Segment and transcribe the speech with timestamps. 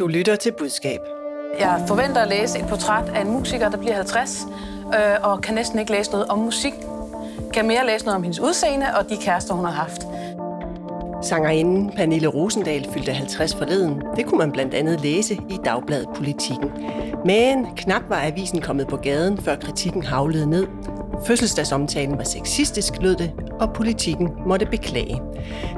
[0.00, 1.00] Du lytter til budskab.
[1.58, 4.46] Jeg forventer at læse et portræt af en musiker, der bliver 50,
[4.94, 6.72] øh, og kan næsten ikke læse noget om musik.
[7.52, 10.02] Kan mere læse noget om hendes udseende og de kærester, hun har haft.
[11.22, 14.02] Sangerinden Pernille Rosendal fyldte 50 forleden.
[14.16, 16.70] Det kunne man blandt andet læse i Dagbladet Politikken.
[17.24, 20.66] Men knap var avisen kommet på gaden, før kritikken havlede ned.
[21.26, 25.22] Fødselsdagsomtalen var sexistisk, lød det, og politikken måtte beklage.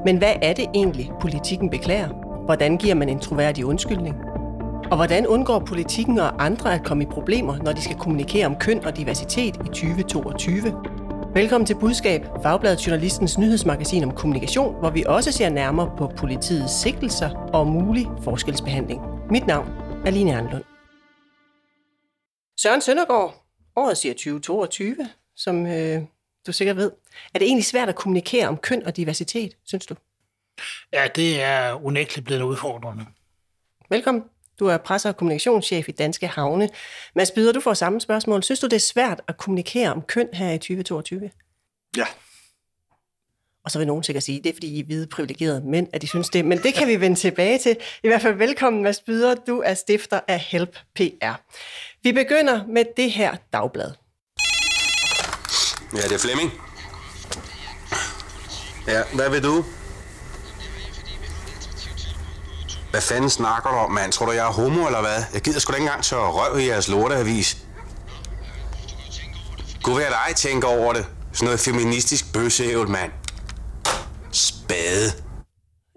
[0.05, 2.32] Men hvad er det egentlig, politikken beklager?
[2.45, 4.17] Hvordan giver man en troværdig undskyldning?
[4.91, 8.57] Og hvordan undgår politikken og andre at komme i problemer, når de skal kommunikere om
[8.57, 10.57] køn og diversitet i 2022?
[11.35, 16.73] Velkommen til Budskab, Fagbladet Journalistens nyhedsmagasin om kommunikation, hvor vi også ser nærmere på politiets
[16.73, 19.01] sigtelser og mulig forskelsbehandling.
[19.31, 19.69] Mit navn
[20.07, 20.65] er Line Ernlund.
[22.61, 23.45] Søren Søndergaard,
[23.77, 24.97] året siger 2022,
[25.37, 26.03] som øh,
[26.47, 26.91] du sikkert ved.
[27.35, 29.95] Er det egentlig svært at kommunikere om køn og diversitet, synes du?
[30.93, 33.07] Ja, det er unægteligt blevet udfordrende.
[33.91, 34.25] Velkommen.
[34.59, 36.69] Du er presse- og kommunikationschef i Danske Havne.
[37.15, 38.43] Mads Byder, du får samme spørgsmål.
[38.43, 41.31] Synes du, det er svært at kommunikere om køn her i 2022?
[41.97, 42.05] Ja.
[43.65, 46.03] Og så vil nogen sikkert sige, det er fordi I er hvide privilegerede mænd, at
[46.03, 46.45] de synes det.
[46.45, 47.77] Men det kan vi vende tilbage til.
[48.05, 49.35] I hvert fald velkommen, Mads Byder.
[49.35, 51.35] Du er stifter af Help PR.
[52.03, 53.93] Vi begynder med det her dagblad.
[55.97, 56.51] Ja, det er Flemming.
[58.87, 59.65] Ja, hvad vil du?
[62.93, 64.13] Hvad fanden snakker du om, mand?
[64.13, 65.25] Tror du, jeg er homo, eller hvad?
[65.35, 67.57] Jeg gider sgu da ikke engang tørre røv i jeres lorteavis.
[69.83, 71.07] Gud være dig tænke over det.
[71.33, 73.11] Sådan noget feministisk bøsseævl, mand.
[74.33, 75.13] Spade.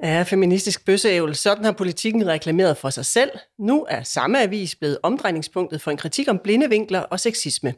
[0.03, 1.35] Ja, feministisk bøsseævel.
[1.35, 3.31] Sådan har politikken reklameret for sig selv.
[3.59, 7.73] Nu er samme avis blevet omdrejningspunktet for en kritik om blindevinkler og sexisme.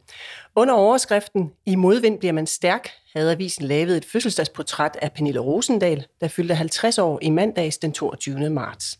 [0.55, 6.05] Under overskriften I modvind bliver man stærk, havde avisen lavet et fødselsdagsportræt af Pernille Rosendal,
[6.21, 8.49] der fyldte 50 år i mandags den 22.
[8.49, 8.99] marts.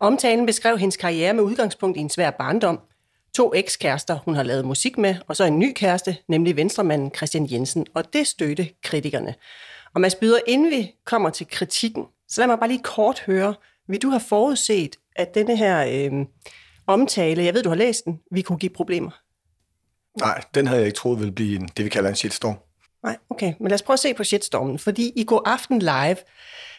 [0.00, 2.80] Omtalen beskrev hendes karriere med udgangspunkt i en svær barndom,
[3.34, 7.50] to ekskærester, hun har lavet musik med, og så en ny kæreste, nemlig venstremanden Christian
[7.50, 9.34] Jensen, og det støtte kritikerne.
[9.94, 13.54] Og man Byder, inden vi kommer til kritikken, så lad mig bare lige kort høre,
[13.88, 16.26] vil du have forudset, at denne her øh,
[16.86, 19.10] omtale, jeg ved, du har læst den, vi kunne give problemer?
[20.18, 22.56] Nej, den havde jeg ikke troet ville blive en, det, vi kalder en shitstorm.
[23.04, 23.54] Nej, okay.
[23.60, 26.16] Men lad os prøve at se på shitstormen, fordi i går aften live,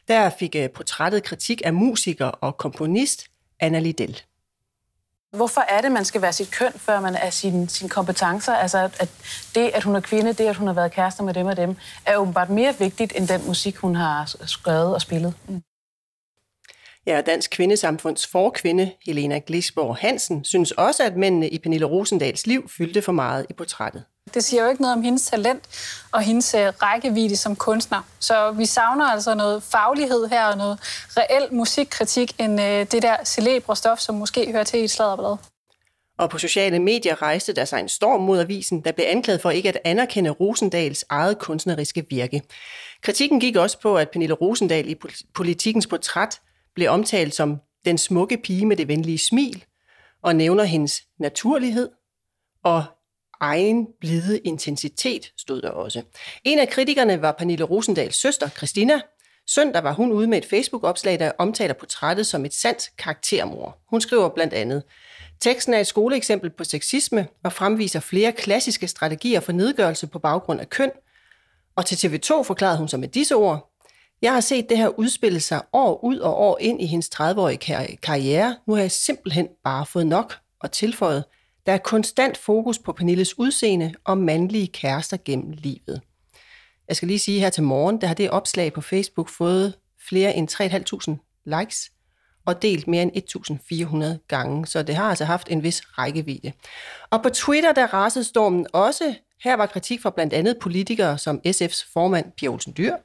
[0.07, 3.27] der fik øh, portrættet kritik af musiker og komponist
[3.59, 4.21] Anna Liddell.
[5.35, 8.53] Hvorfor er det, man skal være sit køn, før man er sine sin kompetencer?
[8.53, 9.09] Altså, at
[9.55, 11.75] det, at hun er kvinde, det, at hun har været kærester med dem og dem,
[12.05, 15.33] er åbenbart mere vigtigt, end den musik, hun har skrevet og spillet.
[15.47, 15.61] Mm.
[17.07, 22.69] Ja, Dansk Kvindesamfunds forkvinde, Helena Glisborg Hansen, synes også, at mændene i Pernille Rosendals liv
[22.77, 24.03] fyldte for meget i portrættet.
[24.33, 25.63] Det siger jo ikke noget om hendes talent
[26.11, 28.01] og hendes rækkevidde som kunstner.
[28.19, 30.79] Så vi savner altså noget faglighed her og noget
[31.17, 35.37] reel musikkritik end det der celebre stof, som måske hører til i et sladderblad.
[36.17, 39.51] Og på sociale medier rejste der sig en storm mod avisen, der blev anklaget for
[39.51, 42.41] ikke at anerkende Rosendals eget kunstneriske virke.
[43.03, 44.95] Kritikken gik også på, at Pernille Rosendal i
[45.33, 46.39] politikens portræt
[46.75, 49.65] blev omtalt som den smukke pige med det venlige smil,
[50.21, 51.89] og nævner hendes naturlighed
[52.63, 52.83] og
[53.39, 56.01] egen blide intensitet, stod der også.
[56.43, 59.01] En af kritikerne var Pernille Rosendals søster, Christina.
[59.47, 63.77] Søndag var hun ude med et Facebook-opslag, der omtaler portrættet som et sandt karaktermor.
[63.89, 64.83] Hun skriver blandt andet,
[65.39, 70.61] Teksten er et skoleeksempel på sexisme og fremviser flere klassiske strategier for nedgørelse på baggrund
[70.61, 70.91] af køn.
[71.75, 73.74] Og til TV2 forklarede hun sig med disse ord,
[74.25, 77.97] jeg har set det her udspille sig år ud og år ind i hendes 30-årige
[78.03, 78.55] karriere.
[78.67, 81.23] Nu har jeg simpelthen bare fået nok og tilføjet,
[81.65, 86.01] der er konstant fokus på Pernilles udseende og mandlige kærester gennem livet.
[86.87, 89.73] Jeg skal lige sige her til morgen, der har det opslag på Facebook fået
[90.09, 91.91] flere end 3.500 likes
[92.45, 93.11] og delt mere end
[94.17, 96.51] 1.400 gange, så det har altså haft en vis rækkevidde.
[97.09, 99.15] Og på Twitter, der rasede stormen også.
[99.43, 102.95] Her var kritik fra blandt andet politikere som SF's formand Pia Olsen Dyr,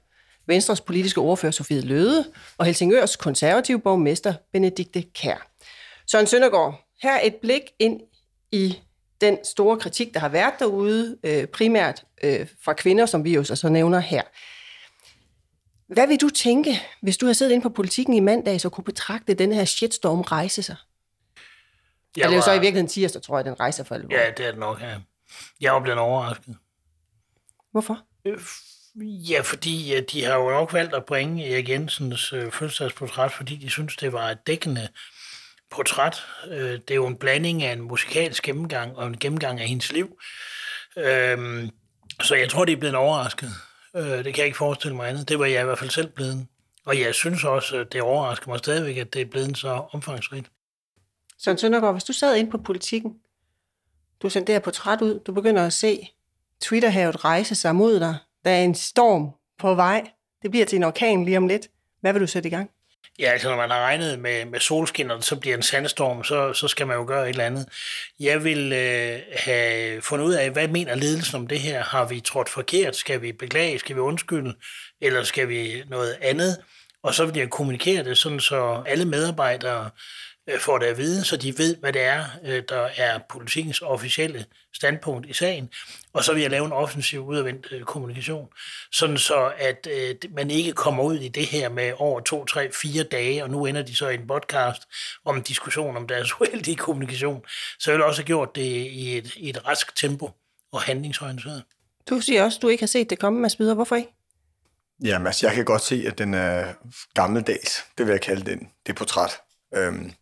[0.46, 2.24] Venstres politiske ordfører Sofie Løde
[2.58, 5.50] og Helsingørs konservative borgmester Benedikte Kær.
[6.06, 8.00] Søren Søndergaard, her et blik ind
[8.52, 8.78] i
[9.20, 13.44] den store kritik, der har været derude, øh, primært øh, fra kvinder, som vi jo
[13.44, 14.22] så, så nævner her.
[15.94, 18.84] Hvad vil du tænke, hvis du har siddet inde på politikken i mandag, så kunne
[18.84, 20.76] betragte den her shitstorm rejse sig?
[22.16, 22.36] Jeg Eller var...
[22.36, 24.14] jo så i virkeligheden tirsdag, tror jeg, den rejser for alvor.
[24.14, 24.96] Ja, det er det nok, ja.
[25.60, 26.56] Jeg var blevet overrasket.
[27.72, 27.98] Hvorfor?
[29.02, 33.70] Ja, fordi de har jo nok valgt at bringe Erik Jensens øh, fødselsdagsportræt, fordi de
[33.70, 34.88] synes, det var et dækkende
[35.70, 36.26] portræt.
[36.48, 39.92] Øh, det er jo en blanding af en musikalsk gennemgang og en gennemgang af hendes
[39.92, 40.18] liv.
[40.96, 41.68] Øh,
[42.22, 43.50] så jeg tror, de er blevet overrasket.
[43.96, 45.28] Øh, det kan jeg ikke forestille mig andet.
[45.28, 46.46] Det var jeg i hvert fald selv blevet.
[46.86, 50.50] Og jeg synes også, det overrasker mig stadigvæk, at det er blevet så omfangsrigt.
[51.38, 53.14] Søren Søndergaard, hvis du sad ind på politikken,
[54.22, 56.08] du sendte det her portræt ud, du begynder at se
[56.60, 60.10] Twitterhavet rejse sig mod dig, der er en storm på vej,
[60.42, 61.68] det bliver til en orkan lige om lidt.
[62.00, 62.70] Hvad vil du sætte i gang?
[63.18, 66.52] Ja, altså når man har regnet med, med solskin, og så bliver en sandstorm, så,
[66.52, 67.68] så skal man jo gøre et eller andet.
[68.20, 71.82] Jeg vil øh, have fundet ud af, hvad mener ledelsen om det her?
[71.82, 72.96] Har vi trådt forkert?
[72.96, 73.78] Skal vi beklage?
[73.78, 74.54] Skal vi undskylde?
[75.00, 76.56] Eller skal vi noget andet?
[77.02, 79.90] Og så vil jeg kommunikere det, sådan så alle medarbejdere
[80.46, 83.82] øh, får det at vide, så de ved, hvad det er, øh, der er politikens
[83.82, 84.44] officielle
[84.74, 85.70] standpunkt i sagen.
[86.12, 88.48] Og så vil jeg lave en offensiv udadvendt øh, kommunikation,
[88.92, 89.86] sådan så at
[90.30, 93.66] man ikke kommer ud i det her med over to, tre, fire dage, og nu
[93.66, 94.82] ender de så i en podcast
[95.24, 97.44] om en diskussion om deres uheldige kommunikation.
[97.78, 100.30] Så jeg vil også have gjort det i et, i et rask tempo
[100.72, 101.62] og handlingsorienteret.
[102.10, 103.74] Du siger også, at du ikke har set det komme, Mads Byder.
[103.74, 104.19] Hvorfor ikke?
[105.04, 106.64] Jamen, altså, jeg kan godt se, at den er
[107.14, 107.84] gammeldags.
[107.98, 109.30] Det vil jeg kalde den, det portræt.
[109.76, 110.12] Øhm,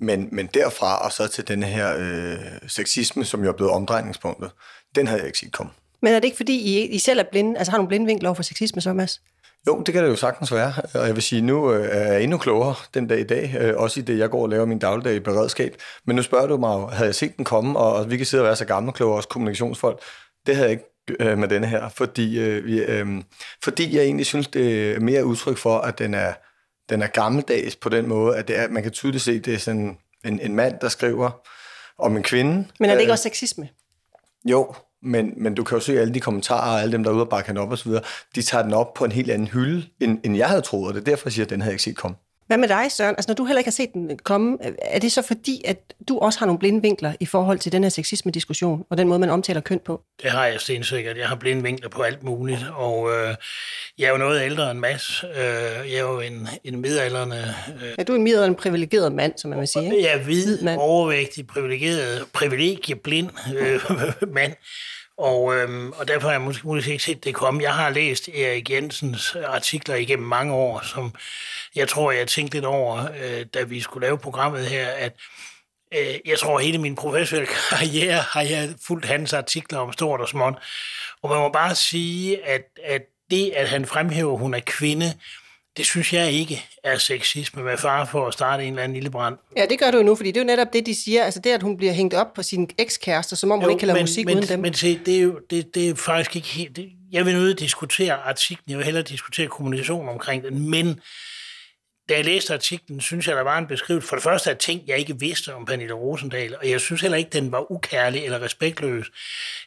[0.00, 2.36] men, men derfra og så til den her øh,
[2.68, 4.50] sexisme, som jo er blevet omdrejningspunktet,
[4.94, 5.72] den har jeg ikke set komme.
[6.02, 8.28] Men er det ikke fordi, I, I selv er blinde, altså har nogle blinde vinkler
[8.28, 9.20] over for sexisme så, Mads?
[9.66, 10.72] Jo, det kan det jo sagtens være.
[10.94, 13.74] Og jeg vil sige, nu øh, er jeg endnu klogere den dag i dag, øh,
[13.76, 15.76] også i det, jeg går og laver min dagligdag i beredskab.
[16.06, 18.46] Men nu spørger du mig, havde jeg set den komme, og vi kan sidde og
[18.46, 20.00] være så gamle kloge, også kommunikationsfolk.
[20.46, 23.06] Det havde jeg ikke øh, med denne her, fordi, øh, vi, øh,
[23.62, 26.32] fordi jeg egentlig synes, det er mere udtryk for, at den er,
[26.88, 29.54] den er gammeldags på den måde, at det er, man kan tydeligt se, at det
[29.54, 31.46] er sådan en, en mand, der skriver
[31.98, 32.68] om en kvinde.
[32.80, 33.68] Men er det ikke også sexisme?
[34.44, 37.14] Jo, men, men du kan jo se alle de kommentarer, og alle dem, der er
[37.14, 38.02] ude og bakke op og så videre,
[38.34, 40.94] de tager den op på en helt anden hylde, end, end jeg havde troet, og
[40.94, 42.16] det er derfor, jeg siger, at den havde jeg ikke set komme.
[42.46, 43.14] Hvad med dig, Søren?
[43.14, 46.18] Altså, når du heller ikke har set den komme, er det så fordi, at du
[46.18, 49.30] også har nogle blinde vinkler i forhold til den her sexisme-diskussion, og den måde, man
[49.30, 50.02] omtaler køn på?
[50.22, 51.18] Det har jeg stensikkert.
[51.18, 53.34] Jeg har blinde vinkler på alt muligt, og øh,
[53.98, 55.24] jeg er jo noget ældre end Mads.
[55.24, 55.40] Øh,
[55.92, 57.54] jeg er jo en, en midalderne...
[57.82, 59.84] Øh, ja, du er en midalderne privilegeret mand, som man vil sige.
[59.84, 60.02] Ikke?
[60.02, 60.80] Jeg er hvid, hvid mand.
[60.80, 63.80] overvægtig, privilegeret, privilegieblind øh,
[64.34, 64.52] mand.
[65.22, 67.62] Og, øhm, og derfor har jeg måske, måske ikke set det komme.
[67.62, 71.14] Jeg har læst Erik Jensens øh, artikler igennem mange år, som
[71.74, 75.12] jeg tror, jeg tænkte lidt over, øh, da vi skulle lave programmet her, at
[75.94, 80.28] øh, jeg tror, hele min professionelle karriere har jeg fulgt hans artikler om stort og
[80.28, 80.54] småt.
[81.22, 85.14] Og man må bare sige, at, at det, at han fremhæver, at hun er kvinde,
[85.76, 89.10] det synes jeg ikke er sexisme med far for at starte en eller anden lille
[89.10, 89.36] brand.
[89.56, 91.24] Ja, det gør du jo nu, fordi det er jo netop det, de siger.
[91.24, 93.78] Altså det, at hun bliver hængt op på sin ekskæreste, som om jo, hun ikke
[93.78, 94.60] kan lave men, musik men, uden dem.
[94.60, 96.76] Men se, det er jo det, det er faktisk ikke helt...
[96.76, 101.00] Det, jeg vil nødt diskutere artiklen, jeg vil hellere diskutere kommunikation omkring den, men
[102.12, 104.08] da jeg læste artiklen, synes jeg, der var en beskrivelse.
[104.08, 107.18] For det første af ting, jeg ikke vidste om Pernille Rosendal, og jeg synes heller
[107.18, 109.06] ikke, den var ukærlig eller respektløs.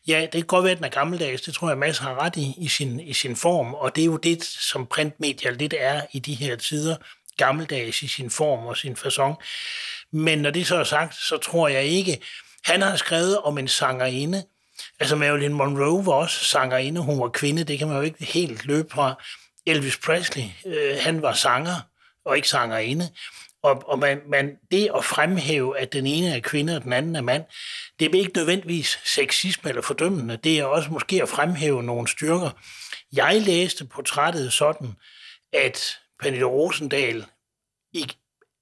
[0.08, 2.36] Ja, det kan godt være, at den er gammeldags, det tror jeg, Mads har ret
[2.36, 6.02] i, i sin, i sin form, og det er jo det, som printmedier lidt er
[6.14, 6.96] i de her tider,
[7.38, 9.36] gammeldags i sin form og sin façon.
[10.12, 12.22] Men når det så er sagt, så tror jeg ikke,
[12.64, 14.44] han har skrevet om en sangerinde,
[15.00, 18.66] altså Marilyn Monroe var også sangerinde, hun var kvinde, det kan man jo ikke helt
[18.66, 19.24] løbe fra.
[19.68, 21.76] Elvis Presley, øh, han var sanger,
[22.26, 23.10] og ikke sangerinde.
[23.64, 27.16] Og, og man, man, det at fremhæve, at den ene er kvinde og den anden
[27.16, 27.44] er mand,
[28.00, 30.38] det er ikke nødvendigvis sexisme eller fordømmende.
[30.38, 32.50] Det er også måske at fremhæve nogle styrker.
[33.14, 34.94] Jeg læste portrættet sådan,
[35.54, 37.26] at Pernille Rosendal
[37.94, 38.12] i,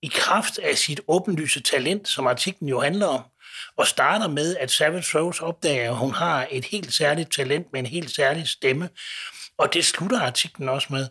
[0.02, 3.24] i kraft af sit åbenlyse talent, som artiklen jo handler om,
[3.78, 7.80] og starter med, at Savage Rose opdager, at hun har et helt særligt talent med
[7.80, 8.90] en helt særlig stemme.
[9.58, 11.08] Og det slutter artiklen også med.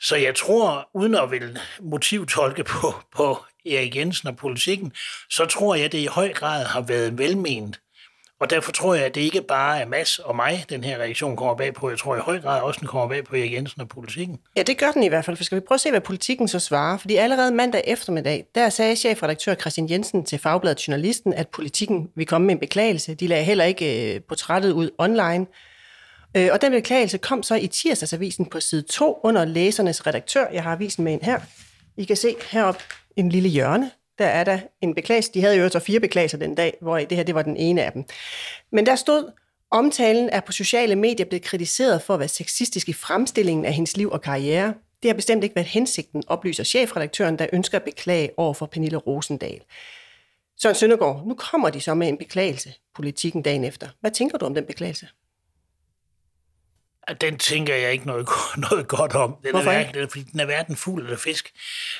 [0.00, 4.92] Så jeg tror, uden at vil motivtolke på, på Erik Jensen og politikken,
[5.30, 7.80] så tror jeg, at det i høj grad har været velment.
[8.40, 11.36] Og derfor tror jeg, at det ikke bare er Mads og mig, den her reaktion
[11.36, 11.90] kommer bag på.
[11.90, 14.38] Jeg tror i høj grad også, den kommer bag på Erik Jensen og politikken.
[14.56, 15.36] Ja, det gør den i hvert fald.
[15.36, 16.98] For skal vi prøve at se, hvad politikken så svarer?
[16.98, 22.26] Fordi allerede mandag eftermiddag, der sagde chefredaktør Christian Jensen til Fagbladet Journalisten, at politikken vil
[22.26, 23.14] komme med en beklagelse.
[23.14, 25.46] De lagde heller ikke øh, portrættet ud online.
[26.36, 30.46] Øh, og den beklagelse kom så i tirsdagsavisen på side 2 under læsernes redaktør.
[30.52, 31.40] Jeg har avisen med en her.
[31.96, 32.80] I kan se heroppe
[33.16, 33.90] en lille hjørne.
[34.18, 35.32] Der er der en beklagelse.
[35.34, 37.82] De havde jo så fire beklagelser den dag, hvor det her det var den ene
[37.82, 38.04] af dem.
[38.72, 39.32] Men der stod,
[39.70, 43.96] omtalen er på sociale medier blevet kritiseret for at være sexistisk i fremstillingen af hendes
[43.96, 44.74] liv og karriere.
[45.02, 48.96] Det har bestemt ikke været hensigten, oplyser chefredaktøren, der ønsker at beklage over for Pernille
[48.96, 49.60] Rosendal.
[50.62, 53.88] Søren Søndergaard, nu kommer de så med en beklagelse, politikken dagen efter.
[54.00, 55.08] Hvad tænker du om den beklagelse?
[57.12, 58.28] Den tænker jeg ikke noget,
[58.70, 59.36] noget godt om.
[59.42, 61.52] Den Hvorfor er verden, fordi den er verden fuld af fisk.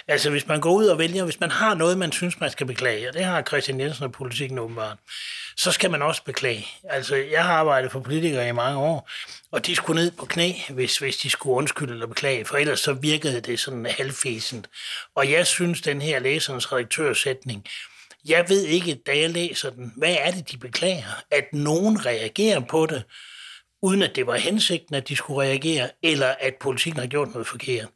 [0.09, 2.67] Altså, hvis man går ud og vælger, hvis man har noget, man synes, man skal
[2.67, 4.97] beklage, og det har Christian Jensen og politikken åbenbart,
[5.57, 6.67] så skal man også beklage.
[6.85, 9.11] Altså, jeg har arbejdet for politikere i mange år,
[9.53, 12.81] og de skulle ned på knæ, hvis, hvis de skulle undskylde eller beklage, for ellers
[12.81, 14.69] så virkede det sådan halvfæsent.
[15.15, 17.67] Og jeg synes, den her læserens redaktørsætning,
[18.25, 21.23] Jeg ved ikke, da jeg læser den, hvad er det, de beklager?
[21.31, 23.03] At nogen reagerer på det,
[23.83, 27.47] uden at det var hensigten, at de skulle reagere, eller at politikken har gjort noget
[27.47, 27.89] forkert.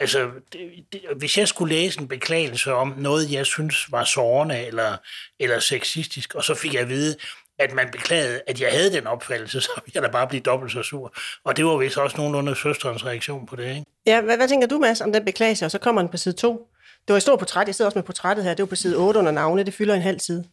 [0.00, 0.60] Altså, det,
[0.92, 4.96] det, hvis jeg skulle læse en beklagelse om noget, jeg synes var sårende eller,
[5.40, 7.16] eller sexistisk, og så fik jeg at vide,
[7.58, 10.72] at man beklagede, at jeg havde den opfattelse, så ville jeg da bare blive dobbelt
[10.72, 11.14] så sur.
[11.44, 13.84] Og det var vist også nogenlunde søsterens reaktion på det, ikke?
[14.06, 16.34] Ja, hvad, hvad tænker du, Mads, om den beklagelse, og så kommer den på side
[16.34, 16.68] 2?
[17.08, 18.96] Det var et stort portræt, jeg sidder også med portrættet her, det var på side
[18.96, 20.44] 8 under navne, det fylder en halv side.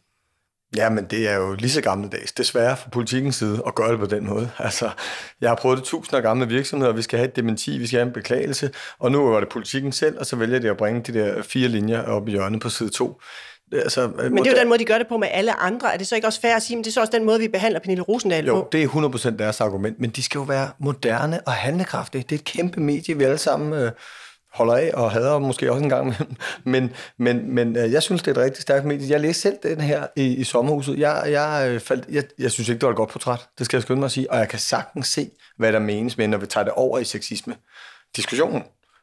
[0.76, 3.98] Ja, men det er jo lige så gammeldags, desværre fra politikens side, at gøre det
[3.98, 4.50] på den måde.
[4.58, 4.90] Altså,
[5.40, 7.98] jeg har prøvet det tusinder af gamle virksomheder, vi skal have et dementi, vi skal
[7.98, 11.00] have en beklagelse, og nu var det politikken selv, og så vælger de at bringe
[11.00, 13.20] de der fire linjer op i hjørnet på side 2.
[13.72, 15.92] Altså, men det er jo den måde, de gør det på med alle andre.
[15.94, 17.38] Er det så ikke også fair at sige, men det er så også den måde,
[17.38, 18.58] vi behandler Pernille Rosendal jo, på?
[18.58, 22.22] Jo, det er 100% deres argument, men de skal jo være moderne og handlekraftige.
[22.22, 23.92] Det er et kæmpe medie, vi alle sammen øh,
[24.52, 26.14] holder af og hader måske også en gang
[26.64, 29.10] men, men, men øh, jeg synes, det er et rigtig stærkt medie.
[29.10, 30.98] Jeg læste selv den her i, i sommerhuset.
[30.98, 33.48] Jeg, jeg, øh, faldt, jeg, jeg synes ikke, det var et godt portræt.
[33.58, 34.30] Det skal jeg skynde mig at sige.
[34.30, 37.04] Og jeg kan sagtens se, hvad der menes med, når vi tager det over i
[37.04, 37.56] sexisme.
[38.16, 38.62] Diskussionen.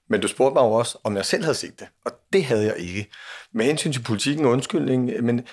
[0.09, 1.87] Men du spurgte mig jo også, om jeg selv havde set det.
[2.05, 3.09] Og det havde jeg ikke.
[3.53, 5.47] Med hensyn til politikken og undskyldning, øh, men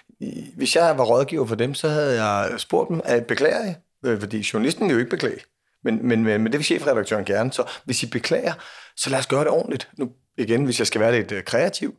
[0.57, 3.75] hvis jeg var rådgiver for dem, så havde jeg spurgt dem, at beklager I?
[4.21, 5.41] Fordi journalisten vil jo ikke beklage.
[5.85, 7.53] Men, men, men det vil chefredaktøren gerne.
[7.53, 8.53] Så hvis I beklager,
[8.97, 9.89] så lad os gøre det ordentligt.
[9.99, 11.95] Nu igen, hvis jeg skal være lidt øh, kreativ.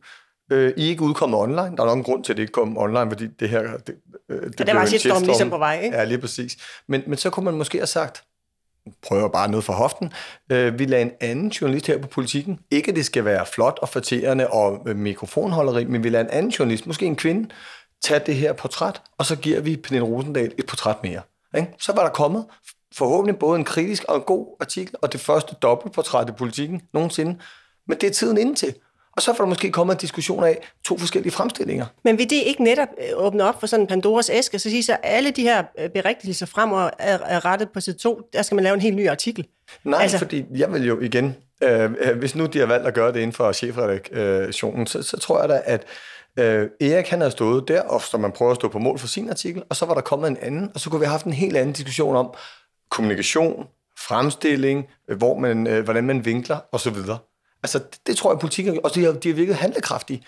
[0.52, 1.76] Øh, I er ikke udkommet online.
[1.76, 3.76] Der er nok en grund til, at det ikke kom online, fordi det her...
[3.76, 3.94] Det,
[4.28, 5.96] øh, det ja, der var en shitstorm ligesom på vej, ikke?
[5.96, 6.56] Ja, lige præcis.
[6.88, 8.24] Men, men så kunne man måske have sagt,
[9.02, 10.12] prøver bare noget for hoften.
[10.52, 12.60] Øh, vi lader en anden journalist her på politikken.
[12.70, 16.30] Ikke at det skal være flot og forterende og øh, mikrofonholderi, men vi lader en
[16.30, 17.48] anden journalist, måske en kvinde,
[18.04, 21.20] tage det her portræt, og så giver vi Pernille Rosendal et portræt mere.
[21.56, 21.68] Ikke?
[21.78, 22.44] Så var der kommet
[22.96, 27.38] forhåbentlig både en kritisk og en god artikel, og det første dobbeltportræt i politikken nogensinde.
[27.88, 28.74] Men det er tiden inde til.
[29.16, 31.86] Og så får der måske kommet en diskussion af to forskellige fremstillinger.
[32.04, 34.82] Men vil det ikke netop øh, åbne op for sådan en Pandoras æske, så sige
[34.82, 38.54] så alle de her øh, berigtigelser fremover er, er rettet på side 2, der skal
[38.54, 39.46] man lave en helt ny artikel?
[39.84, 40.18] Nej, altså...
[40.18, 43.20] fordi jeg vil jo igen, øh, øh, hvis nu de har valgt at gøre det
[43.20, 45.84] inden for chefredaktionen, så, så tror jeg da, at
[46.38, 49.06] øh, Erik han havde stået der, og så man prøver at stå på mål for
[49.06, 51.26] sin artikel, og så var der kommet en anden, og så kunne vi have haft
[51.26, 52.34] en helt anden diskussion om
[52.90, 53.66] kommunikation,
[53.98, 56.96] fremstilling, øh, hvor man, øh, hvordan man vinkler osv.
[57.62, 58.80] Altså, det, det tror jeg, politikken...
[58.84, 60.22] Og de har, de har virket handlekraftige.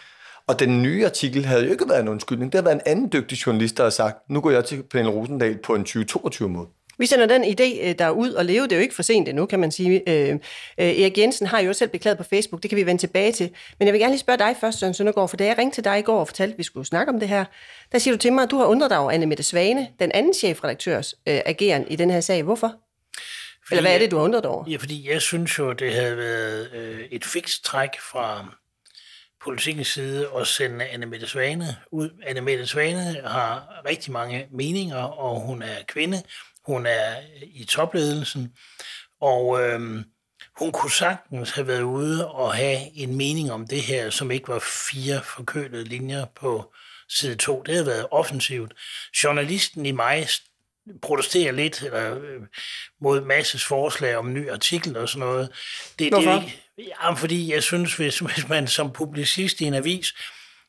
[0.47, 2.53] Og den nye artikel havde jo ikke været en undskyldning.
[2.53, 5.13] Det havde været en anden dygtig journalist, der havde sagt, nu går jeg til Pernille
[5.13, 6.69] Rosendal på en 2022-måde.
[6.99, 8.63] Vi sender den idé øh, der ud og leve.
[8.65, 10.11] Det er jo ikke for sent endnu, kan man sige.
[10.11, 10.39] Øh, øh,
[10.79, 12.63] Erik Jensen har jo selv beklaget på Facebook.
[12.63, 13.51] Det kan vi vende tilbage til.
[13.79, 15.85] Men jeg vil gerne lige spørge dig først, Søren Søndergaard, for da jeg ringte til
[15.85, 17.45] dig i går og fortalte, at vi skulle snakke om det her,
[17.93, 20.13] der siger du til mig, at du har undret dig over Anne Mette Svane, den
[20.13, 22.43] anden chefredaktørs øh, ageren i den her sag.
[22.43, 22.75] Hvorfor?
[23.67, 24.65] Fordi Eller hvad er det, du har undret over?
[24.71, 28.55] Ja, fordi jeg synes jo, det havde været øh, et fikst træk fra
[29.45, 32.11] politikens side at sende Anne Mette Svane ud.
[32.27, 36.23] Anne Mette Svane har rigtig mange meninger, og hun er kvinde.
[36.69, 38.53] Hun er i topledelsen,
[39.21, 40.05] og øh,
[40.59, 44.49] hun kunne sagtens have været ude og have en mening om det her, som ikke
[44.49, 44.59] var
[44.93, 46.73] fire forkølede linjer på
[47.09, 47.63] side 2.
[47.63, 48.73] Det havde været offensivt.
[49.25, 50.29] Journalisten i mig
[51.03, 52.41] protesterer lidt eller, øh,
[53.01, 55.53] mod masses forslag om ny artikel og sådan noget.
[55.99, 56.31] Det, Hvorfor?
[56.31, 60.15] Det, ikke, ja, fordi jeg synes, hvis, hvis man som publicist i en avis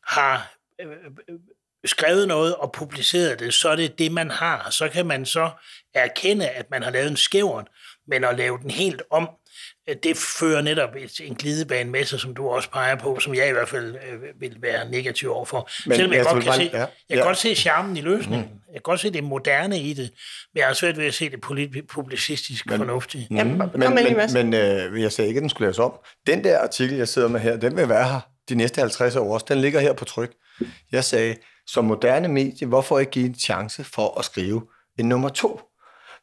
[0.07, 0.87] har øh,
[1.29, 1.39] øh,
[1.85, 4.67] skrevet noget og publiceret det, så er det det, man har.
[4.71, 5.49] Så kan man så
[5.93, 7.67] erkende, at man har lavet en skævert,
[8.07, 9.29] men at lave den helt om,
[10.03, 13.49] det fører netop et, en glidebane med sig, som du også peger på, som jeg
[13.49, 15.69] i hvert fald øh, vil være negativ overfor.
[15.85, 17.23] Men Selvom jeg, jeg, godt kan se, ja, jeg kan ja.
[17.23, 18.49] godt se charmen i løsningen.
[18.51, 18.59] Mm.
[18.67, 20.11] Jeg kan godt se det moderne i det,
[20.53, 21.41] men jeg har svært ved at se det
[21.87, 23.31] publicistisk men, fornuftigt.
[23.31, 25.93] Mm, men, men, men, men øh, jeg sagde ikke, at den skulle laves om.
[26.27, 28.19] Den der artikel, jeg sidder med her, den vil være her
[28.49, 29.45] de næste 50 år også.
[29.49, 30.31] Den ligger her på tryk.
[30.91, 31.35] Jeg sagde,
[31.69, 34.61] som moderne medie, hvorfor ikke give en chance for at skrive
[34.97, 35.61] en nummer to?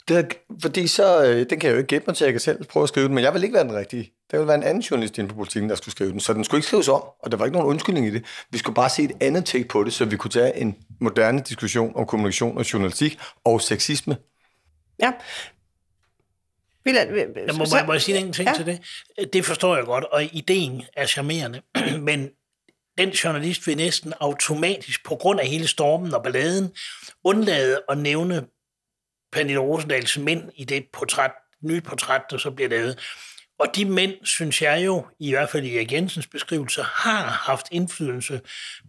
[0.09, 2.41] Det fordi så, øh, den kan jeg jo ikke gætte mig til, at jeg kan
[2.41, 4.13] selv prøve at skrive den, men jeg vil ikke være den rigtige.
[4.31, 6.21] Der vil være en anden journalist inde på politikken, der skulle skrive den.
[6.21, 8.25] Så den skulle ikke skrives om, og der var ikke nogen undskyldning i det.
[8.51, 11.41] Vi skulle bare se et andet take på det, så vi kunne tage en moderne
[11.41, 14.17] diskussion om kommunikation og journalistik og sexisme.
[15.03, 15.13] Ja.
[16.85, 18.55] Vil jeg, vil, jeg må, så, må jeg sige en ting ja.
[18.55, 18.81] til det?
[19.33, 21.63] Det forstår jeg godt, og ideen er charmerende,
[22.09, 22.29] men
[22.99, 26.71] den journalist vil næsten automatisk, på grund af hele stormen og balladen,
[27.25, 28.47] undlade at nævne
[29.33, 31.31] Pernille Rosendals mænd i det portræt,
[31.65, 32.99] nye portræt, der så bliver lavet.
[33.59, 37.67] Og de mænd, synes jeg jo, i hvert fald i Erik Jensens beskrivelse, har haft
[37.71, 38.41] indflydelse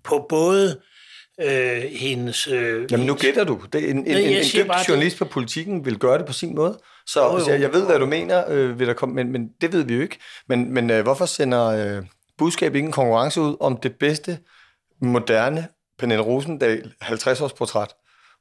[0.04, 0.82] på både
[1.42, 2.48] øh, hendes...
[2.48, 3.62] Øh, Jamen nu gætter du.
[3.74, 6.80] Det, en, en, en, en dygtig journalist på politikken vil gøre det på sin måde.
[7.06, 7.48] Så jo, jo.
[7.48, 9.96] Jeg, jeg ved, hvad du mener, øh, vil der komme, men, men det ved vi
[9.96, 10.20] jo ikke.
[10.48, 12.04] Men, men øh, hvorfor sender øh,
[12.38, 14.40] budskab ikke en konkurrence ud om det bedste
[15.02, 15.68] moderne
[16.00, 17.94] Pernille Rosendal 50-års portræt,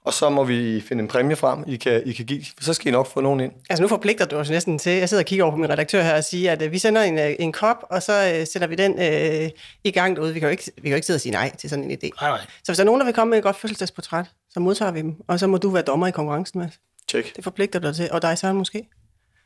[0.07, 2.45] og så må vi finde en præmie frem, I kan, I kan give.
[2.61, 3.53] Så skal I nok få nogen ind.
[3.71, 6.03] Altså nu forpligter du os næsten til, jeg sidder og kigger over på min redaktør
[6.03, 8.69] her og siger, at øh, vi sender en, øh, en kop, og så øh, sætter
[8.69, 9.51] vi den øh,
[9.85, 10.35] i gang derude.
[10.35, 11.91] Vi kan, jo ikke, vi kan jo ikke sidde og sige nej til sådan en
[11.91, 12.09] idé.
[12.21, 12.41] Nej, nej.
[12.41, 15.01] Så hvis der er nogen, der vil komme med et godt fødselsdagsportræt, så modtager vi
[15.03, 16.81] dem, og så må du være dommer i konkurrencen, Mads.
[17.09, 17.37] Tjek.
[17.37, 18.89] Det forpligter du dig til, og dig Søren måske.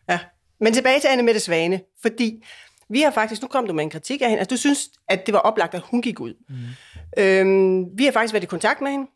[0.08, 0.18] Ja.
[0.60, 2.44] Men tilbage til Anne Mette Svane, fordi
[2.90, 5.26] vi har faktisk, nu kom du med en kritik af hende, altså du synes, at
[5.26, 6.34] det var oplagt, at hun gik ud.
[6.48, 6.56] Mm.
[7.22, 9.06] Øhm, vi har faktisk været i kontakt med hende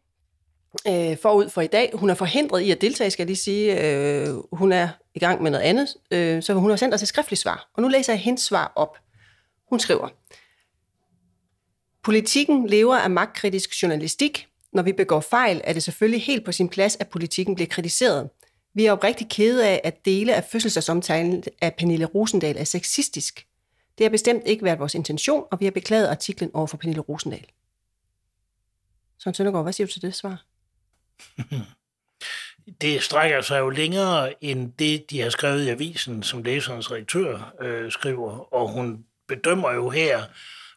[0.88, 1.90] øh, forud for i dag.
[1.94, 3.80] Hun er forhindret i at deltage, skal jeg lige sige.
[3.80, 7.08] Øh, hun er i gang med noget andet, øh, så hun har sendt os et
[7.08, 7.70] skriftligt svar.
[7.74, 8.98] Og nu læser jeg hendes svar op.
[9.68, 10.08] Hun skriver,
[12.04, 14.46] Politikken lever af magtkritisk journalistik.
[14.72, 18.30] Når vi begår fejl, er det selvfølgelig helt på sin plads, at politikken bliver kritiseret.
[18.74, 23.46] Vi er oprigtigt kede af, at dele af fødselsdagsomtalen af Pernille Rosendal er sexistisk.
[23.98, 27.00] Det har bestemt ikke været vores intention, og vi har beklaget artiklen over for Pernille
[27.00, 27.46] Rosendal.
[29.18, 30.44] Søren Søndergaard, hvad siger du til det svar?
[32.80, 37.54] det strækker sig jo længere end det, de har skrevet i avisen, som læserens redaktør
[37.60, 40.22] øh, skriver, og hun bedømmer jo her,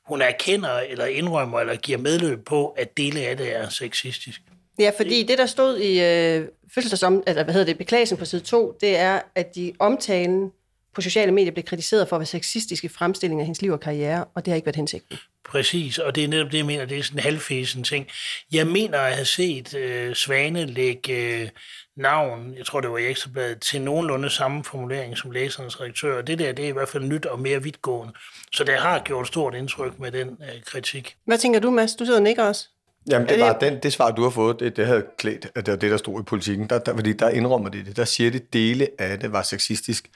[0.06, 4.42] hun erkender eller indrømmer eller giver medløb på, at dele af det er sexistisk.
[4.80, 8.42] Ja, fordi det, der stod i øh, fødselsdagsom, eller hvad hedder det, beklagelsen på side
[8.42, 10.52] 2, det er, at de omtalen
[10.98, 14.26] på sociale medier blev kritiseret for at være sexistiske fremstillinger af hendes liv og karriere,
[14.36, 15.18] og det har ikke været hensigten.
[15.50, 18.08] Præcis, og det er netop det, jeg mener, det er sådan en halvfæsen ting.
[18.52, 21.50] Jeg mener at have set øh, Svane lægge øh,
[21.98, 26.28] navn, jeg tror det var i Ekstrabladet, til nogenlunde samme formulering som læserens redaktør, og
[26.28, 28.14] det der, det er i hvert fald nyt og mere vidtgående.
[28.54, 31.16] Så det har gjort stort indtryk med den øh, kritik.
[31.26, 31.96] Hvad tænker du, Mads?
[31.96, 32.68] Du sidder og nikker også.
[33.10, 35.72] Jamen, det var den, det svar, du har fået, det, det havde klædt, at det
[35.72, 36.70] var det, der stod i politikken.
[36.70, 37.98] Der, der, fordi der indrømmer det.
[37.98, 40.10] Der siger det, dele af det var sexistisk.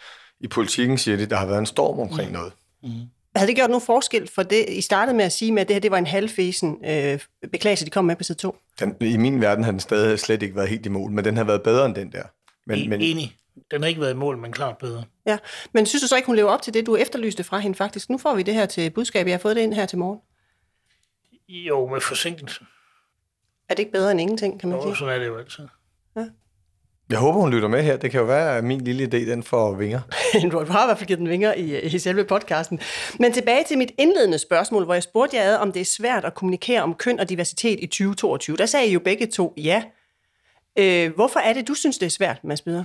[0.44, 2.34] I politikken siger det, der har været en storm omkring mm.
[2.34, 2.54] noget.
[2.84, 2.90] Mm.
[3.36, 4.70] Havde det gjort nogen forskel for det?
[4.70, 7.20] I startede med at sige, med, at det her det var en halvfesen øh,
[7.52, 8.56] beklagelse, de kom med på side 2.
[8.80, 11.38] Den, I min verden har den stadig slet ikke været helt i mål, men den
[11.38, 12.24] har været bedre end den der.
[12.66, 13.02] Men, men...
[13.02, 13.38] Enig.
[13.72, 15.04] Den har ikke været i mål, men klart bedre.
[15.26, 15.38] Ja,
[15.74, 18.10] men synes du så ikke, hun lever op til det, du efterlyste fra hende faktisk?
[18.10, 19.28] Nu får vi det her til budskab.
[19.28, 20.20] Jeg har fået det ind her til morgen.
[21.50, 22.66] Jo, med forsinkelse.
[23.70, 24.96] Er det ikke bedre end ingenting, kan man jo, sige?
[24.96, 25.68] sådan er det jo altid.
[27.12, 27.98] Jeg håber, hun lytter med her.
[27.98, 30.02] Det kan jo være, at min lille idé, den får vinger.
[30.52, 32.80] du har i hvert fald givet den vinger i, i selve podcasten.
[33.20, 36.34] Men tilbage til mit indledende spørgsmål, hvor jeg spurgte jer, om det er svært at
[36.34, 38.58] kommunikere om køn og diversitet i 2022.
[38.58, 39.84] Der sagde I jo begge to ja.
[40.80, 42.84] Øh, hvorfor er det, du synes, det er svært, Mads Byder?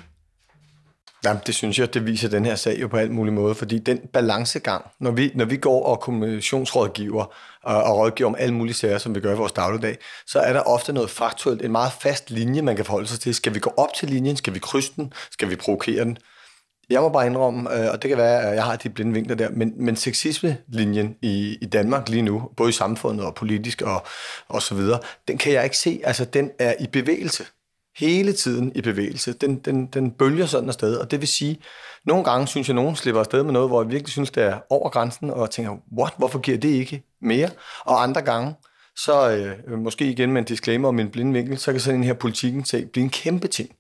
[1.27, 3.79] Jamen, det synes jeg, det viser den her sag jo på alt mulig måde, fordi
[3.79, 7.25] den balancegang, når vi, når vi går og kommunikationsrådgiver
[7.63, 10.53] og, og rådgiver om alle mulige sager, som vi gør i vores dagligdag, så er
[10.53, 13.35] der ofte noget faktuelt, en meget fast linje, man kan forholde sig til.
[13.35, 14.37] Skal vi gå op til linjen?
[14.37, 15.13] Skal vi krydse den?
[15.31, 16.19] Skal vi provokere den?
[16.91, 19.37] Jeg må bare indrømme, øh, og det kan være, at jeg har de blinde vinkler
[19.37, 24.07] der, men, men sexisme-linjen i, i Danmark lige nu, både i samfundet og politisk og,
[24.49, 26.01] og så videre, den kan jeg ikke se.
[26.05, 27.45] Altså, den er i bevægelse
[27.99, 29.33] hele tiden i bevægelse.
[29.33, 31.61] Den, den, den bølger sådan afsted, og det vil sige,
[32.07, 34.43] nogle gange synes jeg, at nogen slipper afsted med noget, hvor jeg virkelig synes, det
[34.43, 37.51] er over grænsen, og tænker, what, hvorfor giver det ikke mere?
[37.85, 38.55] Og andre gange,
[38.97, 42.05] så øh, måske igen med en disclaimer om en blind vinkel, så kan sådan en
[42.05, 43.71] her politikken til blive en kæmpe ting.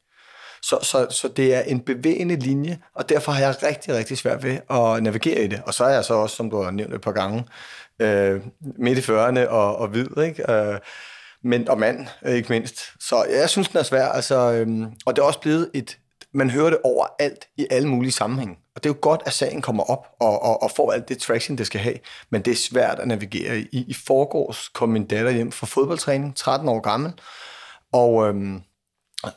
[0.62, 4.42] Så, så, så det er en bevægende linje, og derfor har jeg rigtig, rigtig svært
[4.42, 5.62] ved at navigere i det.
[5.66, 7.44] Og så er jeg så også, som du har nævnt et par gange,
[8.00, 8.40] øh,
[8.78, 10.52] midt i 40'erne og, og hvid, ikke?
[10.52, 10.78] Øh,
[11.46, 12.80] men, og mand, øh, ikke mindst.
[13.00, 14.06] Så jeg synes, den er svær.
[14.06, 15.98] Altså, øhm, og det er også blevet et...
[16.34, 18.56] Man hører det overalt i alle mulige sammenhænge.
[18.74, 21.18] Og det er jo godt, at sagen kommer op og, og, og får alt det
[21.18, 21.98] traction, det skal have.
[22.30, 23.84] Men det er svært at navigere i.
[23.88, 27.12] I forgårs kom min datter hjem fra fodboldtræning, 13 år gammel,
[27.92, 28.60] og øhm,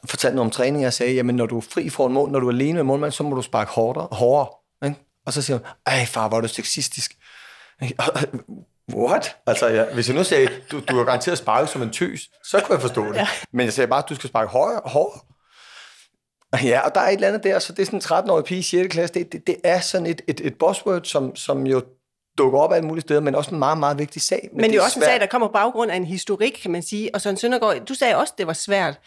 [0.06, 2.40] fortalte noget om træning, og sagde, jamen når du er fri for en mål, når
[2.40, 4.08] du er alene med målmand, så må du sparke hårdere.
[4.12, 4.50] hårdere
[4.86, 5.00] ikke?
[5.26, 7.18] Og så siger hun, ej far, var du sexistisk.
[8.96, 9.36] What?
[9.46, 12.60] Altså, ja, hvis jeg nu sagde, du, du har garanteret sparket som en tøs, så
[12.60, 13.16] kunne jeg forstå det.
[13.16, 13.28] Ja.
[13.52, 15.20] Men jeg sagde bare, at du skal sparke højere og hårdere.
[16.64, 18.60] Ja, og der er et eller andet der, så det er sådan en 13-årig pige
[18.60, 18.94] i 6.
[18.94, 21.82] klasse, det, det, det er sådan et, et, et buzzword, som, som jo
[22.38, 24.50] dukker op alle mulige steder, men også en meget, meget vigtig sag.
[24.52, 25.04] Men, men det er jo også svært.
[25.04, 27.16] en sag, der kommer på baggrund af en historik, kan man sige.
[27.16, 29.00] Og Søren Søndergaard, du sagde også, at det var svært.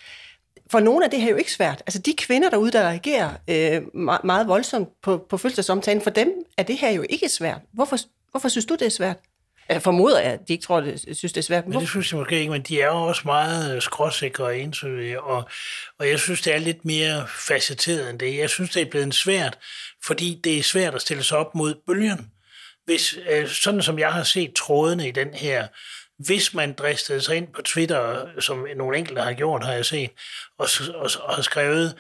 [0.71, 1.83] For nogle af det her er jo ikke svært.
[1.87, 6.33] Altså de kvinder derude, der reagerer øh, meget, meget voldsomt på, på fødselsomtalen, for dem
[6.59, 7.61] er det her jo ikke svært.
[7.73, 7.97] Hvorfor,
[8.31, 9.17] hvorfor synes du, det er svært?
[9.69, 11.67] Jeg formoder jeg, at de ikke tror, det, synes, det er svært.
[11.67, 14.59] Men det synes jeg måske ikke, men de er jo også meget øh, skråsikre og
[14.59, 15.49] entydige, og,
[15.99, 18.39] og jeg synes, det er lidt mere facetteret end det.
[18.39, 19.59] Jeg synes, det er blevet svært,
[20.05, 22.31] fordi det er svært at stille sig op mod bølgen.
[22.85, 25.67] Hvis, øh, sådan som jeg har set trådene i den her,
[26.19, 30.11] hvis man dristede sig ind på Twitter, som nogle enkelte har gjort, har jeg set,
[30.59, 31.95] og, og, og har skrevet,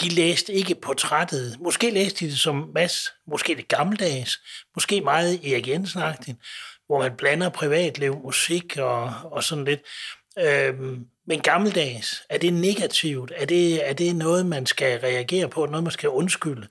[0.00, 1.56] de læste ikke portrættet.
[1.60, 4.40] Måske læste de det som mass, måske det gammeldags,
[4.74, 6.00] måske meget Erik jensen
[6.86, 9.80] hvor man blander privatliv, musik og, og sådan lidt.
[10.38, 13.32] Øhm, men gammeldags, er det negativt?
[13.36, 15.66] Er det, er det noget, man skal reagere på?
[15.66, 16.68] Noget, man skal undskylde?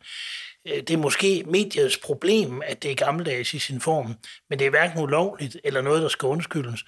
[0.68, 4.16] Øh, det er måske mediets problem, at det er gammeldags i sin form,
[4.50, 6.86] men det er hverken ulovligt eller noget, der skal undskyldes.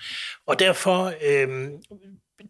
[0.47, 1.69] Og derfor, øh,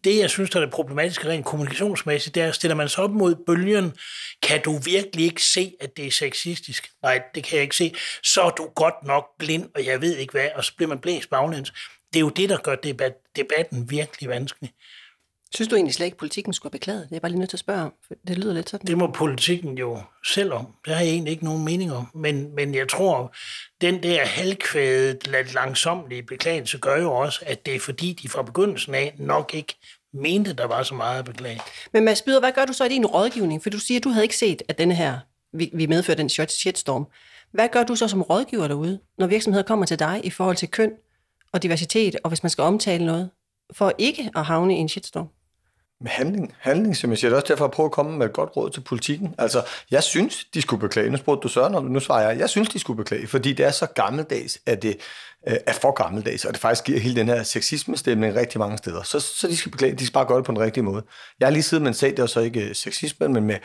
[0.04, 3.10] det jeg synes, der er det problematiske rent kommunikationsmæssigt, det er, stiller man sig op
[3.10, 3.92] mod bølgen,
[4.42, 6.90] kan du virkelig ikke se, at det er sexistisk?
[7.02, 7.94] Nej, det kan jeg ikke se.
[8.22, 10.98] Så er du godt nok blind, og jeg ved ikke hvad, og så bliver man
[10.98, 11.72] blæst baglæns.
[12.12, 14.70] Det er jo det, der gør debat, debatten virkelig vanskelig.
[15.54, 17.06] Synes du egentlig slet ikke, at politikken skulle have beklaget?
[17.10, 18.86] Det er bare lige nødt til at spørge om, for det lyder lidt sådan.
[18.86, 20.66] Det må politikken jo selv om.
[20.84, 22.06] Det har jeg egentlig ikke nogen mening om.
[22.14, 23.34] Men, men jeg tror,
[23.80, 28.94] den der halvkvædet, langsomlige beklagelse gør jo også, at det er fordi, de fra begyndelsen
[28.94, 29.74] af nok ikke
[30.12, 31.60] mente, der var så meget at beklage.
[31.92, 33.62] Men Mads Byder, hvad gør du så i din rådgivning?
[33.62, 35.18] For du siger, at du havde ikke set, at denne her,
[35.52, 37.06] vi, vi medfører den shitstorm.
[37.52, 40.68] Hvad gør du så som rådgiver derude, når virksomheder kommer til dig i forhold til
[40.68, 40.92] køn
[41.52, 43.30] og diversitet, og hvis man skal omtale noget,
[43.72, 45.28] for ikke at havne i en shitstorm?
[46.00, 46.54] Med handling.
[46.58, 47.30] Handling, som jeg siger.
[47.30, 49.34] Det er også derfor at prøve at komme med et godt råd til politikken.
[49.38, 51.10] Altså, jeg synes, de skulle beklage.
[51.10, 52.38] Nu spurgte du Søren og nu svarer jeg.
[52.38, 54.96] Jeg synes, de skulle beklage, fordi det er så gammeldags, at det
[55.48, 59.02] øh, er for gammeldags, og det faktisk giver hele den her sexisme-stemning rigtig mange steder.
[59.02, 61.02] Så, så de skal beklage, de skal bare gøre det på den rigtige måde.
[61.40, 63.56] Jeg har lige siddet med en sag, det var så ikke øh, sexisme, men med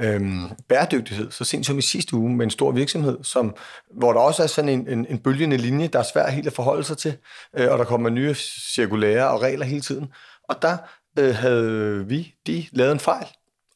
[0.00, 3.56] øhm, bæredygtighed, så sent som i sidste uge med en stor virksomhed, som,
[3.96, 6.52] hvor der også er sådan en, en, en bølgende linje, der er svær helt at
[6.52, 7.16] forholde sig til,
[7.58, 8.34] øh, og der kommer nye
[8.74, 10.08] cirkulære og regler hele tiden.
[10.48, 10.76] Og der
[11.18, 13.26] øh, havde vi, de, lavet en fejl.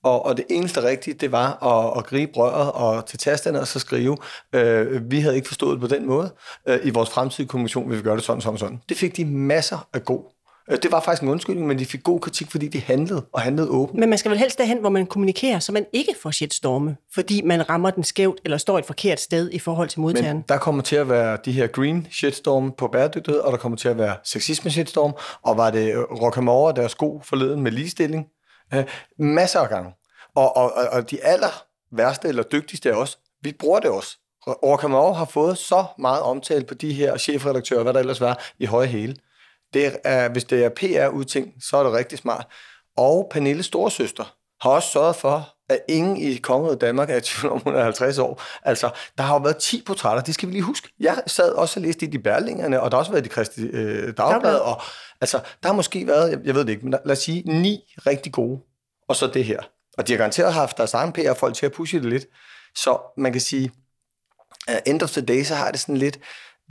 [0.05, 3.67] Og, og det eneste rigtige, det var at, at gribe røret og til tasterne og
[3.67, 4.17] så skrive,
[4.53, 6.35] øh, vi havde ikke forstået det på den måde.
[6.69, 8.83] Øh, I vores fremtidige kommission vil vi gøre det sådan, sådan, sådan.
[8.89, 10.36] Det fik de masser af god
[10.71, 13.69] det var faktisk en undskyldning, men de fik god kritik, fordi de handlede, og handlede
[13.69, 14.01] åbent.
[14.01, 17.43] Men man skal vel helst derhen, hvor man kommunikerer, så man ikke får shitstorme, fordi
[17.43, 20.37] man rammer den skævt, eller står et forkert sted i forhold til modtageren.
[20.37, 23.79] Men der kommer til at være de her green shitstorm på bæredygtighed, og der kommer
[23.79, 28.27] til at være sexisme shitstorm, og var det Rockamore, deres sko forleden med ligestilling.
[28.77, 28.83] Uh,
[29.19, 29.91] masser af gange.
[30.35, 34.19] Og, og, og de aller værste eller dygtigste af os, vi bruger det også.
[34.47, 38.65] Rockamore har fået så meget omtale på de her chefredaktører, hvad der ellers var, i
[38.65, 39.17] høje hele.
[39.75, 42.47] Det er, hvis det er PR-udting, så er det rigtig smart.
[42.97, 47.53] Og Pernille Storsøster har også sørget for, at ingen i kongeriget Danmark er i tvivl
[47.53, 48.43] om, hun er 50 år.
[48.63, 50.89] Altså, der har jo været 10 portrætter, det skal vi lige huske.
[51.01, 53.29] Jeg sad også og læste i de Berlingerne, og der har også været i de
[53.29, 54.83] Kristi øh, Dagblad, og
[55.21, 57.81] altså, der har måske været, jeg, jeg ved det ikke, men lad os sige, ni
[58.07, 58.61] rigtig gode,
[59.09, 59.61] og så det her.
[59.99, 62.27] Og de har garanteret haft deres egen PR-folk til at pushe det lidt.
[62.75, 63.73] Så man kan sige,
[64.69, 66.19] at end of the day, så har det sådan lidt,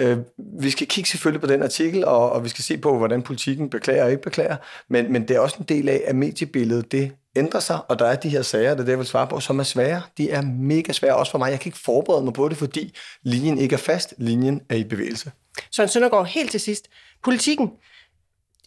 [0.01, 0.17] Øh,
[0.61, 3.69] vi skal kigge selvfølgelig på den artikel, og, og vi skal se på, hvordan politikken
[3.69, 4.55] beklager og ikke beklager,
[4.89, 8.05] men, men det er også en del af, at mediebilledet det ændrer sig, og der
[8.05, 10.01] er de her sager, det er det, jeg vil svare på, som er svære.
[10.17, 11.51] De er mega svære, også for mig.
[11.51, 14.13] Jeg kan ikke forberede mig på det, fordi linjen ikke er fast.
[14.17, 15.31] Linjen er i bevægelse.
[15.71, 16.87] Søren Søndergaard, helt til sidst.
[17.23, 17.71] Politikken.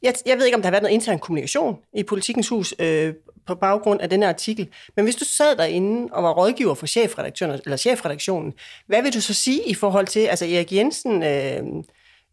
[0.02, 3.14] Jeg, jeg ved ikke, om der har været noget intern kommunikation i politikens hus øh,
[3.46, 4.68] på baggrund af denne artikel.
[4.96, 8.52] Men hvis du sad derinde og var rådgiver for chefredaktøren, eller chefredaktionen,
[8.86, 11.84] hvad vil du så sige i forhold til, altså Erik Jensen, øh,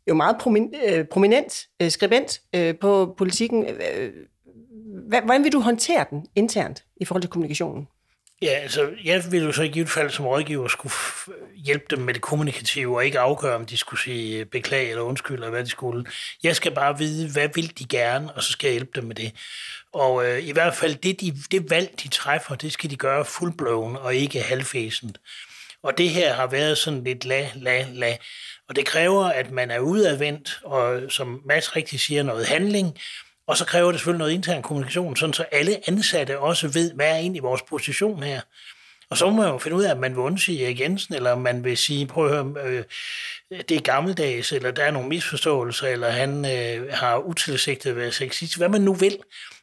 [0.10, 4.14] jo meget promin, øh, prominent øh, skribent øh, på politikken, øh,
[5.08, 7.88] hvordan vil du håndtere den internt i forhold til kommunikationen?
[8.42, 10.94] Ja, altså, jeg ville jo så i givet fald som rådgiver skulle
[11.56, 15.02] hjælpe dem med det kommunikative, og ikke afgøre, om de skulle sige øh, beklage eller
[15.02, 16.06] undskyld, eller hvad de skulle.
[16.44, 19.16] Jeg skal bare vide, hvad vil de gerne, og så skal jeg hjælpe dem med
[19.16, 19.34] det.
[19.94, 23.26] Og øh, i hvert fald det, de, det valg, de træffer, det skal de gøre
[23.26, 25.18] fuldblåen og ikke halvfæsent.
[25.84, 28.18] Og det her har været sådan lidt la, la, la.
[28.70, 32.98] Og det kræver, at man er udadvendt, og som Mads rigtig siger, noget handling,
[33.48, 37.08] og så kræver det selvfølgelig noget intern kommunikation, sådan så alle ansatte også ved, hvad
[37.08, 38.42] er egentlig vores position her.
[39.10, 41.32] Og så må man jo finde ud af, om man vil undsige Erik Jensen, eller
[41.32, 42.84] om man vil sige, prøv at høre, øh,
[43.70, 48.58] det er gammeldags, eller der er nogle misforståelser, eller han øh, har utilsigtet været sexist,
[48.58, 49.18] hvad man nu vil.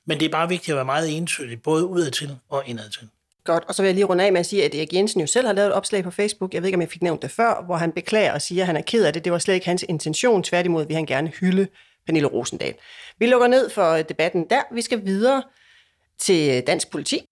[0.06, 3.08] Men det er bare vigtigt at være meget entydig, både udadtil og indadtil.
[3.44, 5.26] Godt, og så vil jeg lige runde af med at sige, at Erik Jensen jo
[5.26, 7.30] selv har lavet et opslag på Facebook, jeg ved ikke, om jeg fik nævnt det
[7.30, 9.24] før, hvor han beklager og siger, at han er ked af det.
[9.24, 11.68] Det var slet ikke hans intention, tværtimod vil han gerne hylde
[12.06, 12.74] Pernille Rosendal.
[13.18, 14.62] Vi lukker ned for debatten der.
[14.72, 15.42] Vi skal videre
[16.18, 17.26] til dansk politi.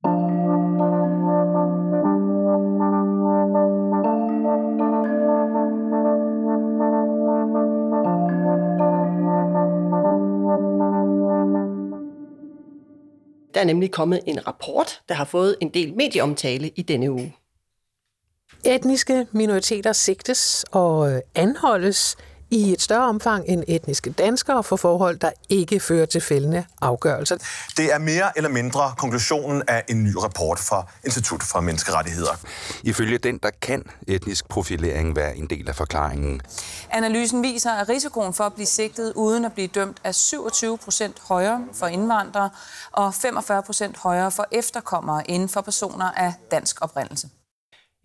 [13.54, 17.36] Der er nemlig kommet en rapport, der har fået en del medieomtale i denne uge.
[18.64, 22.16] Etniske minoriteter sigtes og øh, anholdes
[22.50, 27.36] i et større omfang end etniske danskere for forhold, der ikke fører til fældende afgørelser.
[27.76, 32.40] Det er mere eller mindre konklusionen af en ny rapport fra Institut for Menneskerettigheder.
[32.82, 36.40] Ifølge den, der kan etnisk profilering være en del af forklaringen.
[36.90, 41.16] Analysen viser, at risikoen for at blive sigtet uden at blive dømt er 27 procent
[41.28, 42.50] højere for indvandrere
[42.92, 47.28] og 45 procent højere for efterkommere inden for personer af dansk oprindelse.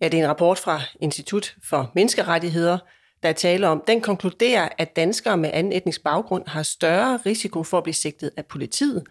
[0.00, 2.78] Ja, det er en rapport fra Institut for Menneskerettigheder,
[3.26, 3.82] der tale om.
[3.86, 8.30] Den konkluderer, at danskere med anden etnisk baggrund har større risiko for at blive sigtet
[8.36, 9.04] af politiet,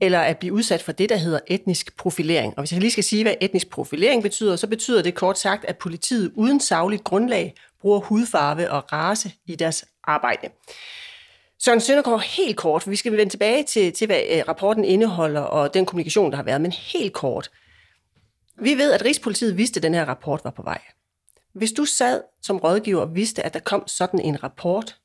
[0.00, 2.54] eller at blive udsat for det, der hedder etnisk profilering.
[2.56, 5.64] Og hvis jeg lige skal sige, hvad etnisk profilering betyder, så betyder det kort sagt,
[5.64, 10.48] at politiet uden sagligt grundlag bruger hudfarve og race i deres arbejde.
[11.58, 15.40] Søren Søndergaard, helt kort, for vi skal vende tilbage til, til, hvad øh, rapporten indeholder
[15.40, 17.50] og den kommunikation, der har været, men helt kort.
[18.62, 20.80] Vi ved, at Rigspolitiet vidste, at den her rapport var på vej.
[21.52, 24.96] Hvis du sad som rådgiver og vidste, at der kom sådan en rapport,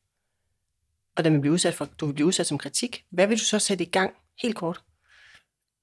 [1.15, 3.43] og den vil blive udsat for, du vil blive udsat som kritik, hvad vil du
[3.43, 4.13] så sætte i gang?
[4.41, 4.81] Helt kort.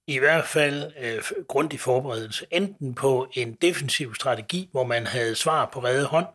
[0.06, 2.46] I hvert fald øh, grundig forberedelse.
[2.50, 6.26] Enten på en defensiv strategi, hvor man havde svar på redde hånd,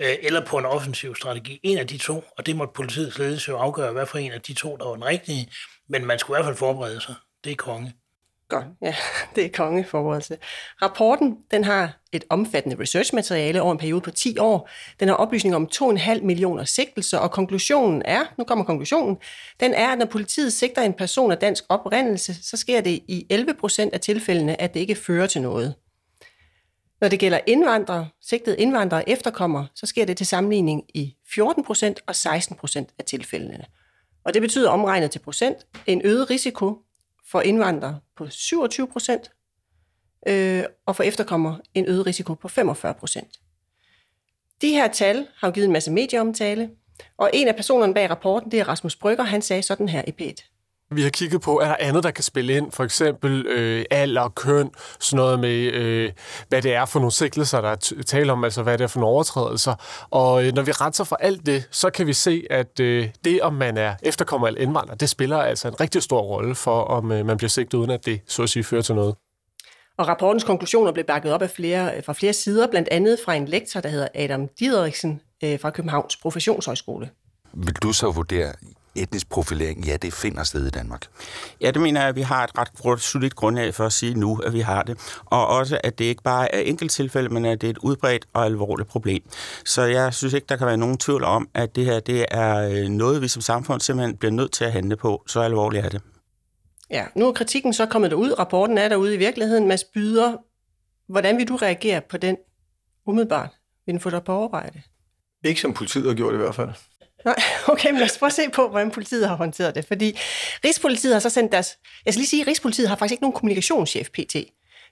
[0.00, 1.60] øh, eller på en offensiv strategi.
[1.62, 4.40] En af de to, og det måtte politiets ledelse jo afgøre, hvad for en af
[4.40, 5.52] de to, der var den rigtige.
[5.88, 7.14] Men man skulle i hvert fald forberede sig.
[7.44, 7.94] Det er konge.
[8.50, 8.94] Godt, ja,
[9.34, 10.38] det er kongeforberedelse.
[10.82, 14.70] Rapporten den har et omfattende researchmateriale over en periode på 10 år.
[15.00, 19.16] Den har oplysninger om 2,5 millioner sigtelser, og konklusionen er, nu kommer konklusionen,
[19.60, 23.26] den er, at når politiet sigter en person af dansk oprindelse, så sker det i
[23.30, 25.74] 11 procent af tilfældene, at det ikke fører til noget.
[27.00, 32.00] Når det gælder indvandrere, sigtede indvandrere efterkommer, så sker det til sammenligning i 14 procent
[32.06, 33.64] og 16 procent af tilfældene.
[34.24, 36.78] Og det betyder omregnet til procent en øget risiko
[37.30, 39.30] for indvandrere på 27 procent,
[40.28, 43.40] øh, og for efterkommer en øget risiko på 45 procent.
[44.60, 46.70] De her tal har jo givet en masse medieomtale,
[47.16, 50.12] og en af personerne bag rapporten, det er Rasmus Brygger, han sagde sådan her i
[50.12, 50.44] PET.
[50.94, 52.72] Vi har kigget på, er der andet, der kan spille ind?
[52.72, 56.12] For eksempel øh, alder, køn, sådan noget med, øh,
[56.48, 59.00] hvad det er for nogle sigtelser, der er tale om, altså hvad det er for
[59.00, 59.74] nogle overtrædelser.
[60.10, 63.42] Og øh, når vi renser for alt det, så kan vi se, at øh, det,
[63.42, 67.12] om man er efterkommer eller indvandrer, det spiller altså en rigtig stor rolle for, om
[67.12, 69.14] øh, man bliver sigtet, uden at det, så at sige, fører til noget.
[69.98, 73.48] Og rapportens konklusioner blev bakket op af flere, fra flere sider, blandt andet fra en
[73.48, 77.10] lektor, der hedder Adam Dideriksen øh, fra Københavns Professionshøjskole.
[77.54, 78.52] Vil du så vurdere,
[78.94, 81.06] etnisk profilering, ja, det finder sted i Danmark?
[81.60, 84.36] Ja, det mener jeg, at vi har et ret solidt grundlag for at sige nu,
[84.38, 85.20] at vi har det.
[85.24, 88.26] Og også, at det ikke bare er enkelt tilfælde, men at det er et udbredt
[88.32, 89.22] og alvorligt problem.
[89.64, 92.56] Så jeg synes ikke, der kan være nogen tvivl om, at det her det er
[92.56, 95.22] øh, noget, vi som samfund simpelthen bliver nødt til at handle på.
[95.26, 96.02] Så alvorligt er det.
[96.90, 98.38] Ja, nu er kritikken så kommet derud.
[98.38, 99.68] Rapporten er derude i virkeligheden.
[99.68, 100.36] Mads Byder,
[101.12, 102.36] hvordan vil du reagere på den
[103.06, 103.50] umiddelbart?
[103.86, 104.82] Vil den få dig på overveje
[105.44, 106.70] Ikke som politiet har gjort i hvert fald.
[107.24, 107.36] Nej,
[107.72, 109.84] okay, men lad os prøve at se på, hvordan politiet har håndteret det.
[109.84, 110.18] Fordi
[110.64, 111.78] Rigspolitiet har så sendt deres...
[112.06, 114.34] Jeg skal lige sige, at Rigspolitiet har faktisk ikke nogen kommunikationschef pt.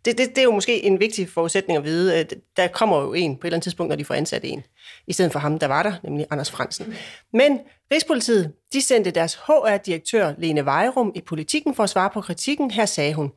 [0.05, 2.27] Det, det, det er jo måske en vigtig forudsætning at vide.
[2.57, 4.63] Der kommer jo en på et eller andet tidspunkt, når de får ansat en,
[5.07, 6.95] i stedet for ham, der var der, nemlig Anders Fransen.
[7.33, 7.59] Men
[7.93, 12.71] Rigspolitiet, de sendte deres HR-direktør Lene Vejrum i politikken for at svare på kritikken.
[12.71, 13.33] Her sagde hun,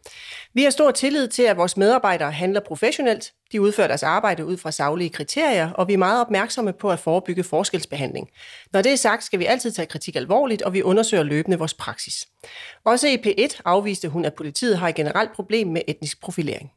[0.53, 3.33] vi har stor tillid til, at vores medarbejdere handler professionelt.
[3.51, 6.99] De udfører deres arbejde ud fra saglige kriterier, og vi er meget opmærksomme på at
[6.99, 8.29] forebygge forskelsbehandling.
[8.73, 11.73] Når det er sagt, skal vi altid tage kritik alvorligt, og vi undersøger løbende vores
[11.73, 12.27] praksis.
[12.83, 16.71] Også i P1 afviste hun, at politiet har et generelt problem med etnisk profilering.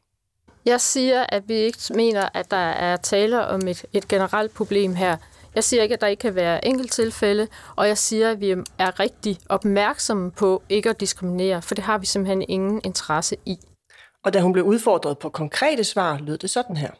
[0.65, 4.95] Jeg siger, at vi ikke mener, at der er tale om et, et generelt problem
[4.95, 5.17] her.
[5.55, 8.99] Jeg siger ikke, at der ikke kan være enkelttilfælde, og jeg siger, at vi er
[8.99, 13.57] rigtig opmærksomme på ikke at diskriminere, for det har vi simpelthen ingen interesse i.
[14.23, 16.91] Og da hun blev udfordret på konkrete svar, lød det sådan her.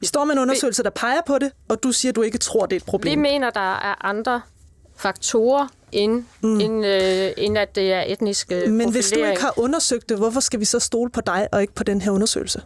[0.00, 2.38] Vi står med en undersøgelse, der peger på det, og du siger, at du ikke
[2.38, 3.10] tror, det er et problem.
[3.10, 4.42] Vi mener, der er andre
[4.96, 6.60] faktorer, end, mm.
[6.60, 10.18] end, øh, end at det er etnisk øh, Men hvis du ikke har undersøgt det,
[10.18, 12.62] hvorfor skal vi så stole på dig og ikke på den her undersøgelse?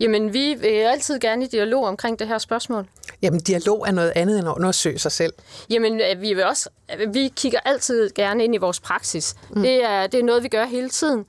[0.00, 2.88] Jamen, vi vil altid gerne i dialog omkring det her spørgsmål.
[3.22, 5.32] Jamen, dialog er noget andet end at undersøge sig selv.
[5.70, 9.36] Jamen, øh, vi vil også, øh, vi kigger altid gerne ind i vores praksis.
[9.50, 9.62] Mm.
[9.62, 11.24] Det, er, det er noget, vi gør hele tiden.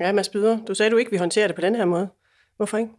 [0.00, 2.08] Ja, Mads Byder, du sagde, du ikke vi håndterer det på den her måde.
[2.56, 2.90] Hvorfor ikke?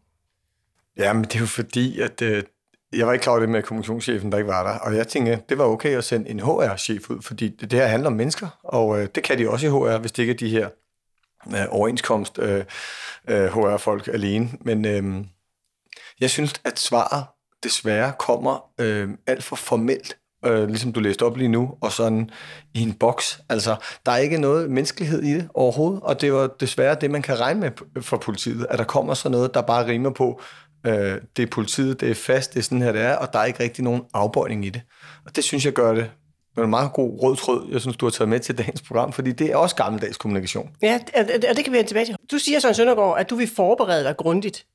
[0.97, 2.43] Ja, men det er jo fordi, at øh,
[2.93, 4.79] jeg var ikke klar over det med kommunikationschefen, der ikke var der.
[4.79, 7.87] Og jeg tænkte, det var okay at sende en HR-chef ud, fordi det, det her
[7.87, 10.37] handler om mennesker, og øh, det kan de også i HR, hvis det ikke er
[10.37, 10.69] de her
[11.47, 12.63] øh, overenskomst øh,
[13.29, 14.49] øh, HR-folk alene.
[14.61, 15.25] Men øh,
[16.19, 17.25] jeg synes, at svaret
[17.63, 22.29] desværre kommer øh, alt for formelt, øh, ligesom du læste op lige nu, og sådan
[22.73, 23.39] i en boks.
[23.49, 23.75] Altså,
[24.05, 27.39] der er ikke noget menneskelighed i det overhovedet, og det var desværre det, man kan
[27.39, 30.41] regne med for politiet, at der kommer sådan noget, der bare rimer på,
[30.85, 33.39] Øh, det er politiet, det er fast, det er sådan her, det er, og der
[33.39, 34.81] er ikke rigtig nogen afbøjning i det.
[35.25, 36.11] Og det synes jeg gør det
[36.57, 39.31] en meget god rød tråd, jeg synes, du har taget med til dagens program, fordi
[39.31, 40.75] det er også gammeldags kommunikation.
[40.81, 42.15] Ja, og det kan vi have tilbage til.
[42.31, 44.65] Du siger, Søren Søndergaard, at du vil forberede dig grundigt.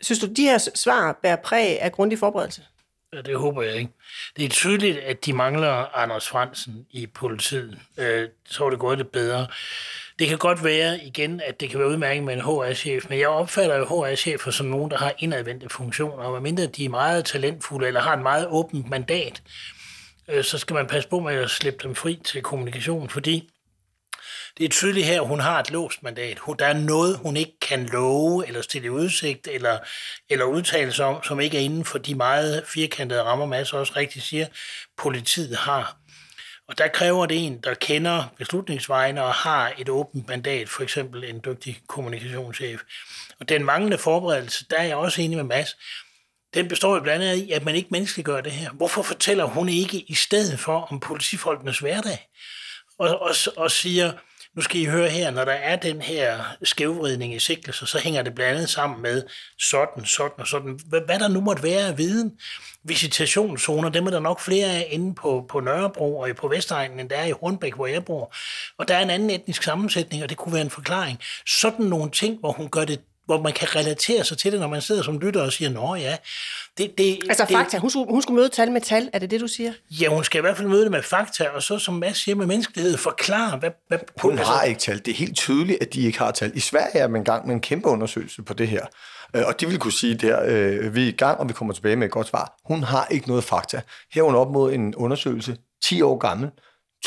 [0.00, 2.62] Synes du, de her svar bærer præg af grundig forberedelse?
[3.12, 3.92] Ja, det håber jeg ikke.
[4.36, 7.78] Det er tydeligt, at de mangler Anders Fransen i politiet.
[7.98, 9.46] Øh, så er det gået lidt bedre.
[10.18, 13.28] Det kan godt være igen, at det kan være udmærket med en HR-chef, men jeg
[13.28, 17.86] opfatter jo HR-chefer som nogen, der har indadvendte funktioner, og medmindre de er meget talentfulde
[17.86, 19.42] eller har et meget åbent mandat,
[20.30, 23.50] øh, så skal man passe på med at slippe dem fri til kommunikation, fordi
[24.58, 26.38] det er tydeligt her, at hun har et låst mandat.
[26.58, 29.78] Der er noget, hun ikke kan love, eller stille i udsigt, eller,
[30.28, 33.92] eller udtale sig om, som ikke er inden for de meget firkantede rammer, Mads også
[33.96, 34.46] rigtigt siger,
[34.98, 35.96] politiet har.
[36.68, 41.24] Og der kræver det en, der kender beslutningsvejene og har et åbent mandat, for eksempel
[41.24, 42.80] en dygtig kommunikationschef.
[43.40, 45.76] Og den manglende forberedelse, der er jeg også enig med Mads,
[46.54, 48.70] den består jo blandt andet i, at man ikke menneskeliggør det her.
[48.70, 52.28] Hvorfor fortæller hun ikke i stedet for om politifolkenes hverdag?
[52.98, 54.12] Og, og, og siger,
[54.56, 58.22] nu skal I høre her, når der er den her skævvridning i sigtelser, så hænger
[58.22, 59.22] det blandt andet sammen med
[59.58, 60.80] sådan, sådan og sådan.
[60.86, 62.32] Hvad, hvad der nu måtte være af viden.
[62.84, 67.08] Visitationszoner, dem er der nok flere af inde på, på Nørrebro og på Vestegnen, end
[67.08, 68.34] der er i Hornbæk, hvor jeg bor.
[68.78, 71.18] Og der er en anden etnisk sammensætning, og det kunne være en forklaring.
[71.46, 74.68] Sådan nogle ting, hvor hun gør det hvor man kan relatere sig til det, når
[74.68, 76.16] man sidder som lytter og siger, nå ja.
[76.78, 79.30] Det, det, altså det, fakta, hun skulle, hun skulle møde tal med tal, er det
[79.30, 79.72] det, du siger?
[79.90, 82.36] Ja, hun skal i hvert fald møde det med fakta, og så som Mads siger
[82.36, 83.70] med menneskelighed, forklare, hvad...
[83.88, 84.98] hvad hun altså, har ikke tal.
[84.98, 86.52] Det er helt tydeligt, at de ikke har tal.
[86.54, 88.86] I Sverige er man i gang med en kæmpe undersøgelse på det her.
[89.36, 91.74] Øh, og de vil kunne sige der, øh, vi er i gang, og vi kommer
[91.74, 92.60] tilbage med et godt svar.
[92.64, 93.80] Hun har ikke noget fakta.
[94.12, 96.50] Her er hun op mod en undersøgelse, 10 år gammel,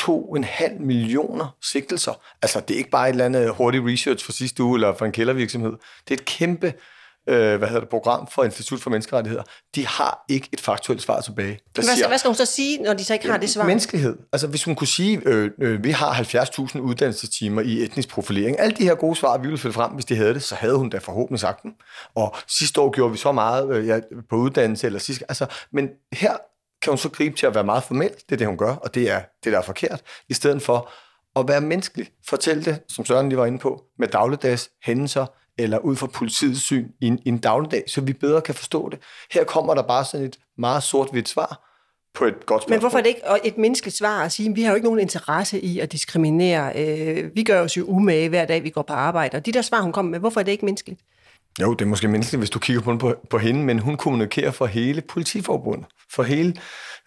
[0.00, 2.12] 2,5 millioner sigtelser.
[2.42, 5.04] Altså, det er ikke bare et eller andet hurtigt research for sidste uge, eller for
[5.06, 5.72] en kældervirksomhed.
[6.08, 6.72] Det er et kæmpe
[7.28, 9.42] øh, hvad hedder det, program for Institut for Menneskerettigheder.
[9.74, 11.58] De har ikke et faktuelt svar tilbage.
[11.74, 13.64] hvad, siger, hvad skal hun så sige, når de så ikke har det svar?
[13.64, 14.16] Menneskelighed.
[14.32, 18.60] Altså, hvis hun kunne sige, øh, øh, vi har 70.000 uddannelsestimer i etnisk profilering.
[18.60, 20.76] Alle de her gode svar, vi ville finde frem, hvis de havde det, så havde
[20.76, 21.72] hun da forhåbentlig sagt dem.
[22.14, 25.88] Og sidste år gjorde vi så meget øh, ja, på uddannelse, eller sidste, altså, men
[26.12, 26.36] her
[26.84, 28.94] kan hun så gribe til at være meget formel, det er det, hun gør, og
[28.94, 30.90] det er det, der er forkert, i stedet for
[31.36, 32.08] at være menneskelig.
[32.28, 35.26] Fortæl det, som Søren lige var inde på, med dagligdags hændelser,
[35.58, 38.88] eller ud fra politiets syn i en, i en dagligdag, så vi bedre kan forstå
[38.88, 38.98] det.
[39.32, 41.70] Her kommer der bare sådan et meget sort-hvidt svar
[42.14, 42.74] på et godt spørgsmål.
[42.74, 44.86] Men hvorfor er det ikke et menneskeligt svar at sige, at vi har jo ikke
[44.86, 46.72] nogen interesse i at diskriminere.
[46.76, 49.36] Øh, vi gør os jo umage hver dag, vi går på arbejde.
[49.36, 51.00] Og de der svar, hun kommer med, hvorfor er det ikke menneskeligt?
[51.60, 54.50] Jo, det er måske menneskeligt, hvis du kigger på, på, på hende, men hun kommunikerer
[54.50, 56.54] for hele politiforbundet, for hele,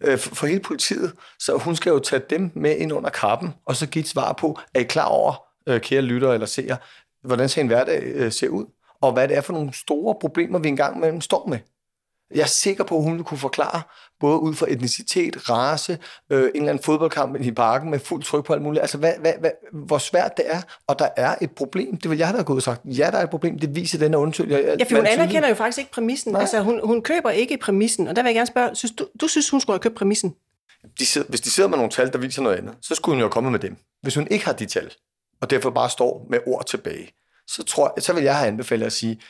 [0.02, 1.14] øh, for, for hele politiet.
[1.40, 4.34] Så hun skal jo tage dem med ind under kappen, og så give et svar
[4.34, 6.78] på, er I klar over, øh, kære lyttere eller seere,
[7.24, 8.66] hvordan ser en hverdag øh, ser ud,
[9.02, 11.60] og hvad det er for nogle store problemer, vi engang imellem står med.
[12.36, 13.82] Jeg er sikker på, at hun kunne forklare,
[14.20, 15.98] både ud fra etnicitet, race,
[16.30, 18.82] øh, en eller anden fodboldkamp i parken med fuld tryk på alt muligt.
[18.82, 21.98] Altså, hvad, hvad, hvad, hvor svært det er, og der er et problem.
[21.98, 22.82] Det vil jeg have gået og sagt.
[22.86, 23.60] Ja, der er et problem.
[23.60, 24.58] Det viser den her undersøgelse.
[24.58, 26.32] Ja, for hun anerkender jo faktisk ikke præmissen.
[26.32, 26.42] Nej.
[26.42, 28.08] Altså, hun, hun køber ikke præmissen.
[28.08, 30.36] Og der vil jeg gerne spørge, synes du, du synes, hun skulle have købt præmissen?
[31.00, 33.22] De sidder, hvis de sidder med nogle tal, der viser noget andet, så skulle hun
[33.22, 33.78] jo komme med dem.
[34.02, 34.92] Hvis hun ikke har de tal,
[35.42, 37.14] og derfor bare står med ord tilbage,
[37.48, 39.22] så, tror, så vil jeg have anbefalet at sige,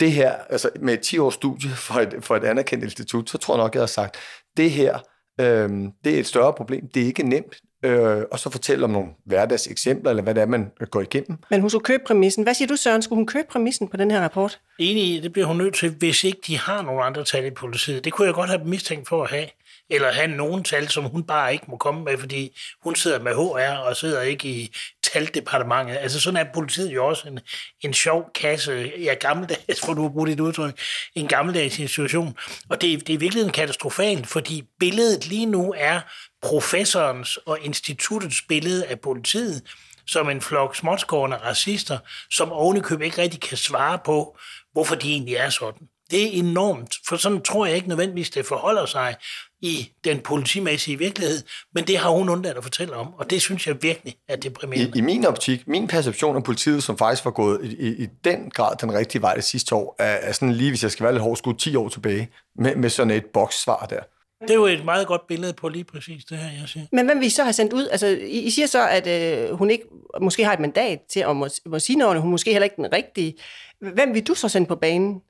[0.00, 3.38] det her, altså med et 10 års studie for et, for et anerkendt institut, så
[3.38, 4.16] tror jeg nok, jeg har sagt,
[4.56, 4.98] det her,
[5.40, 5.70] øh,
[6.04, 9.08] det er et større problem, det er ikke nemt, øh, og så fortælle om nogle
[9.26, 11.38] hverdagseksempler, eller hvad det er, man går igennem.
[11.50, 12.42] Men hun skulle købe præmissen.
[12.42, 13.02] Hvad siger du, Søren?
[13.02, 14.60] Skulle hun købe præmissen på den her rapport?
[14.78, 17.50] Enig i, det bliver hun nødt til, hvis ikke de har nogle andre tal i
[17.50, 18.04] politiet.
[18.04, 19.46] Det kunne jeg godt have mistænkt for at have
[19.90, 23.34] eller have nogle tal, som hun bare ikke må komme med, fordi hun sidder med
[23.34, 24.76] HR og sidder ikke i
[25.12, 25.96] taldepartementet.
[25.96, 27.40] Altså sådan er politiet jo også en,
[27.80, 30.80] en sjov kasse, ja gammeldags, for du har brugt et udtryk,
[31.14, 32.36] en gammeldags institution.
[32.68, 36.00] Og det, det er virkelig en katastrofalt, fordi billedet lige nu er
[36.42, 39.62] professorens og instituttets billede af politiet,
[40.06, 41.98] som en flok småtskårende racister,
[42.30, 44.38] som ovenikøb ikke rigtig kan svare på,
[44.72, 45.88] hvorfor de egentlig er sådan.
[46.10, 49.16] Det er enormt, for sådan tror jeg ikke nødvendigvis, det forholder sig
[49.64, 51.42] i den politimæssige virkelighed,
[51.74, 54.92] men det har hun undladt at fortælle om, og det synes jeg virkelig er deprimerende.
[54.94, 58.06] I, i min optik, min perception af politiet, som faktisk var gået i, i, i
[58.24, 61.04] den grad den rigtige vej det sidste år, er, er sådan lige, hvis jeg skal
[61.04, 64.00] være lidt hård, skudt 10 år tilbage, med, med sådan et bokssvar der.
[64.42, 66.86] Det er jo et meget godt billede på lige præcis det her, jeg siger.
[66.92, 67.88] Men hvem vi så har sendt ud?
[67.88, 69.84] Altså, I, I siger så, at øh, hun ikke
[70.20, 72.92] måske har et mandat til at må, må sige noget, hun måske heller ikke den
[72.92, 73.34] rigtige.
[73.80, 75.20] Hvem vil du så sende på banen?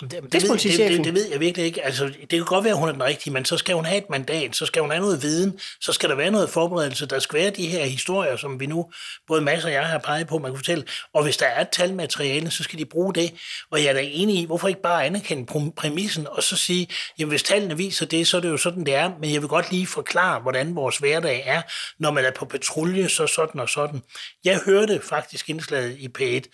[0.00, 1.84] Det, det, det, ved, det, det, det ved jeg virkelig ikke.
[1.84, 3.98] Altså, det kan godt være, at hun er den rigtige, men så skal hun have
[3.98, 7.18] et mandat, så skal hun have noget viden, så skal der være noget forberedelse, der
[7.18, 8.90] skal være de her historier, som vi nu,
[9.26, 10.84] både masser og jeg har peget på, man kan fortælle.
[11.14, 13.34] Og hvis der er et talmateriale, så skal de bruge det.
[13.70, 16.88] Og jeg er da enig i, hvorfor ikke bare anerkende præmissen, og så sige,
[17.18, 19.48] jamen hvis tallene viser det, så er det jo sådan, det er, men jeg vil
[19.48, 21.62] godt lige forklare, hvordan vores hverdag er,
[21.98, 24.02] når man er på patrulje, så sådan og sådan.
[24.44, 26.48] Jeg hørte faktisk indslaget i P1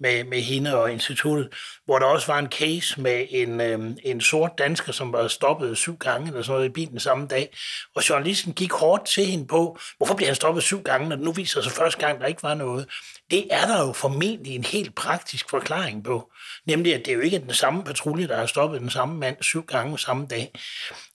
[0.00, 1.48] med, med hende og instituttet,
[1.84, 5.78] hvor der også var en case med en, øh, en sort dansker, som var stoppet
[5.78, 7.56] syv gange eller sådan noget i bilen samme dag.
[7.94, 11.24] Og journalisten gik hårdt til hende på, hvorfor bliver han stoppet syv gange, når det
[11.24, 12.86] nu viser sig første gang, der ikke var noget.
[13.30, 16.32] Det er der jo formentlig en helt praktisk forklaring på.
[16.66, 19.36] Nemlig, at det er jo ikke den samme patrulje, der har stoppet den samme mand
[19.40, 20.52] syv gange samme dag.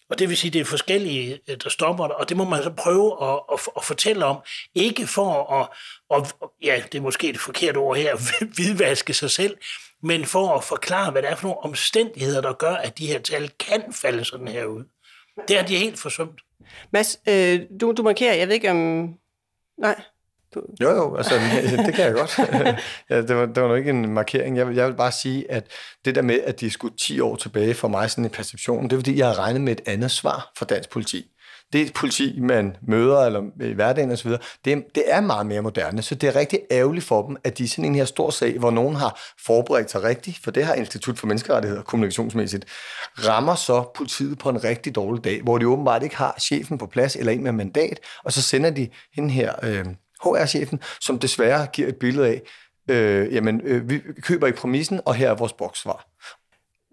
[0.10, 2.64] Og det vil sige, at det er forskellige, øh, der stopper og det må man
[2.64, 4.38] så prøve at, at, at fortælle om.
[4.76, 5.70] Ikke for at,
[6.16, 8.16] at, ja, det er måske det forkerte ord her,
[8.56, 9.58] hvidvaske sig selv,
[10.04, 13.20] men for at forklare, hvad det er for nogle omstændigheder, der gør, at de her
[13.20, 14.84] tal kan falde sådan her ud.
[15.48, 16.42] Det er de helt forsømt.
[16.92, 19.14] Mads, øh, du, du markerer, jeg ved ikke om...
[19.78, 20.02] Nej.
[20.56, 20.62] Du...
[20.82, 21.34] Jo, jo, altså,
[21.86, 22.40] det kan jeg godt.
[23.10, 24.58] ja, det, var, det var nok ikke en markering.
[24.58, 25.68] Jeg jeg vil bare sige, at
[26.06, 28.94] det der med, at de skulle 10 år tilbage for mig, sådan en perception, det
[28.94, 31.26] er fordi, jeg har regnet med et andet svar fra dansk politi
[31.74, 34.32] det politi, man møder eller i hverdagen osv.,
[34.66, 36.02] det, det er meget mere moderne.
[36.02, 38.72] Så det er rigtig ærgerligt for dem, at de sådan en her stor sag, hvor
[38.72, 42.66] nogen har forberedt sig rigtigt, for det har Institut for Menneskerettigheder kommunikationsmæssigt,
[43.18, 46.86] rammer så politiet på en rigtig dårlig dag, hvor de åbenbart ikke har chefen på
[46.86, 49.86] plads eller en med mandat, og så sender de hende her, øh,
[50.24, 52.42] HR-chefen, som desværre giver et billede af,
[52.90, 56.06] øh, jamen, øh, vi køber ikke præmissen, og her er vores boksvar.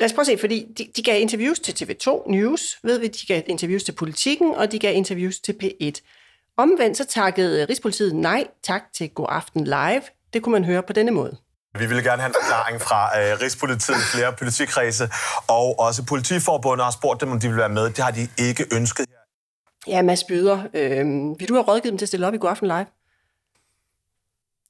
[0.01, 3.07] Lad os prøve at se, fordi de, de gav interviews til TV2 News, ved vi,
[3.07, 6.01] de gav interviews til Politikken, og de gav interviews til P1.
[6.57, 10.03] Omvendt så takkede Rigspolitiet nej tak til God Aften Live.
[10.33, 11.37] Det kunne man høre på denne måde.
[11.79, 15.11] Vi ville gerne have en forklaring fra øh, Rigspolitiet, flere politikredse,
[15.49, 17.85] og også politiforbundet har spurgt dem, om de vil være med.
[17.85, 19.07] Det har de ikke ønsket.
[19.87, 21.05] Ja, Mads Byder, øh,
[21.41, 22.87] vil du have rådgivet dem til at stille op i God Aften Live?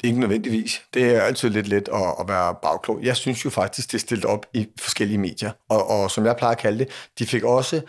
[0.02, 0.82] Ikke nødvendigvis.
[0.94, 3.02] Det er altid lidt let at, at være bagklog.
[3.02, 5.50] Jeg synes jo faktisk, det er stillet op i forskellige medier.
[5.68, 6.88] Og, og som jeg plejer at kalde det,
[7.18, 7.82] de fik også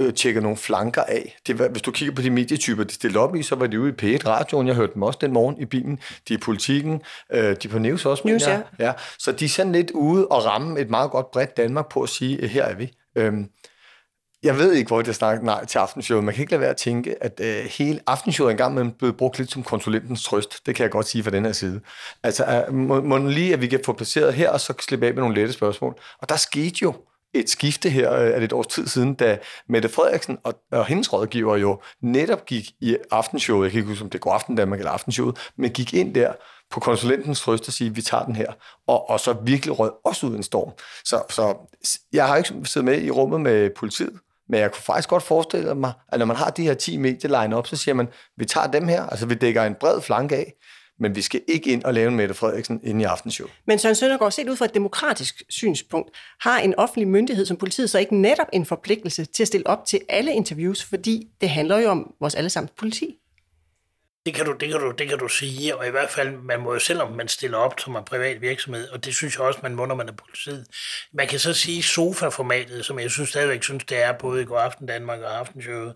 [0.00, 1.36] øh, tjekket nogle flanker af.
[1.46, 3.80] Det var, hvis du kigger på de medietyper, de stillede op i, så var de
[3.80, 4.66] ude i P1 radioen.
[4.66, 5.98] Jeg hørte dem også den morgen i bilen.
[6.28, 7.00] De er i politikken.
[7.32, 8.22] Øh, de er på News også.
[8.28, 8.60] News, ja.
[8.78, 8.92] ja.
[9.18, 12.08] Så de er sådan lidt ude og ramme et meget godt bredt Danmark på at
[12.08, 12.92] sige, her er vi.
[13.16, 13.48] Øhm,
[14.42, 16.24] jeg ved ikke, hvor det snakker nej til aftenshowet.
[16.24, 19.38] Man kan ikke lade være at tænke, at øh, hele aftenshowet engang er blevet brugt
[19.38, 20.66] lidt som konsulentens trøst.
[20.66, 21.80] Det kan jeg godt sige fra den her side.
[22.22, 25.14] Altså, øh, må, må lige, at vi kan få placeret her, og så slippe af
[25.14, 26.00] med nogle lette spørgsmål.
[26.18, 26.94] Og der skete jo
[27.34, 29.38] et skifte her øh, et års tid siden, da
[29.68, 34.04] Mette Frederiksen og, og hendes rådgiver jo netop gik i aftenshowet, jeg kan ikke huske,
[34.04, 36.32] om det går Aften Danmark eller aftenshowet, men gik ind der
[36.70, 38.52] på konsulentens trøst og sige, vi tager den her,
[38.86, 40.72] og, og så virkelig rød også ud en storm.
[41.04, 41.54] Så, så
[42.12, 44.12] jeg har ikke siddet med i rummet med politiet,
[44.50, 47.42] men jeg kunne faktisk godt forestille mig, at når man har de her 10 medier
[47.42, 50.36] line op, så siger man, vi tager dem her, altså vi dækker en bred flanke
[50.36, 50.54] af,
[51.00, 53.48] men vi skal ikke ind og lave en Mette Frederiksen ind i aftenshow.
[53.66, 57.90] Men Søren Søndergaard, set ud fra et demokratisk synspunkt, har en offentlig myndighed som politiet
[57.90, 61.78] så ikke netop en forpligtelse til at stille op til alle interviews, fordi det handler
[61.78, 63.19] jo om vores allesammens politi?
[64.26, 66.60] Det kan, du, det, kan du, det kan du sige, og i hvert fald, man
[66.60, 69.60] må jo selvom man stiller op som en privat virksomhed, og det synes jeg også,
[69.62, 70.66] man må, når man er politiet.
[71.12, 74.60] Man kan så sige sofa-formatet, som jeg synes stadigvæk synes, det er både i God
[74.60, 75.94] Aften Danmark og Aftenshowet,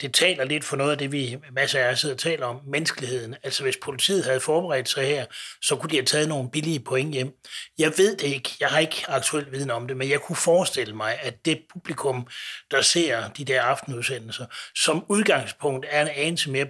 [0.00, 2.60] det taler lidt for noget af det, vi masser af jer sidder og taler om,
[2.66, 3.36] menneskeligheden.
[3.42, 5.24] Altså hvis politiet havde forberedt sig her,
[5.62, 7.32] så kunne de have taget nogle billige point hjem.
[7.78, 10.96] Jeg ved det ikke, jeg har ikke aktuel viden om det, men jeg kunne forestille
[10.96, 12.26] mig, at det publikum,
[12.70, 16.66] der ser de der aftenudsendelser, som udgangspunkt er en anelse mere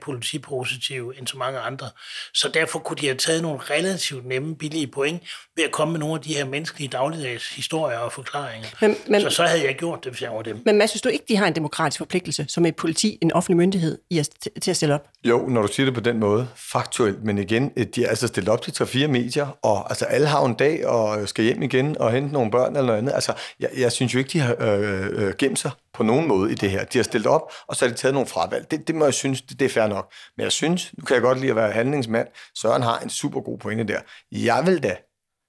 [0.80, 1.90] politipositiv end så mange andre.
[2.34, 5.22] Så derfor kunne de have taget nogle relativt nemme, billige point
[5.56, 8.68] ved at komme med nogle af de her menneskelige dagligdags historier og forklaringer.
[8.80, 10.62] Men, men, så så havde jeg gjort det, hvis jeg var dem.
[10.64, 13.56] Men Mads, synes du ikke, de har en demokratisk forpligtelse som et politi en offentlig
[13.56, 14.28] myndighed i at,
[14.62, 15.08] til at stille op?
[15.24, 18.48] Jo, når du siger det på den måde, faktuelt, men igen, de er altså stillet
[18.52, 22.12] op til 3-4 medier, og altså, alle har en dag og skal hjem igen og
[22.12, 23.12] hente nogle børn eller noget andet.
[23.12, 26.52] Altså, jeg, jeg synes jo ikke, de har øh, øh, gemt sig på nogen måde
[26.52, 26.84] i det her.
[26.84, 28.70] De har stillet op, og så har de taget nogle fravalg.
[28.70, 30.12] Det, det må jeg synes, det, det er fair nok.
[30.36, 33.40] Men jeg synes, nu kan jeg godt lide at være handlingsmand, Søren har en super
[33.40, 34.00] god pointe der.
[34.32, 34.96] Jeg vil da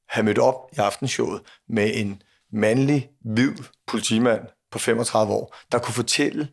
[0.10, 2.22] have mødt op i aftenshowet med en
[2.54, 3.54] mandlig, hvid
[3.88, 6.48] politimand på 35 år, der kunne fortælle,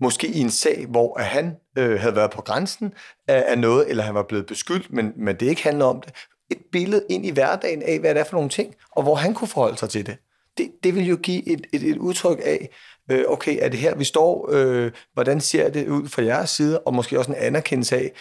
[0.00, 2.94] måske i en sag, hvor at han øh, havde været på grænsen
[3.28, 6.14] af, af noget, eller han var blevet beskyldt, men, men det ikke handler om det.
[6.50, 9.34] Et billede ind i hverdagen af, hvad det er for nogle ting, og hvor han
[9.34, 10.16] kunne forholde sig til det.
[10.58, 12.68] Det, det vil jo give et, et, et udtryk af,
[13.10, 14.50] øh, okay, er det her, vi står?
[14.52, 16.80] Øh, hvordan ser det ud fra jeres side?
[16.80, 18.12] Og måske også en anerkendelse af,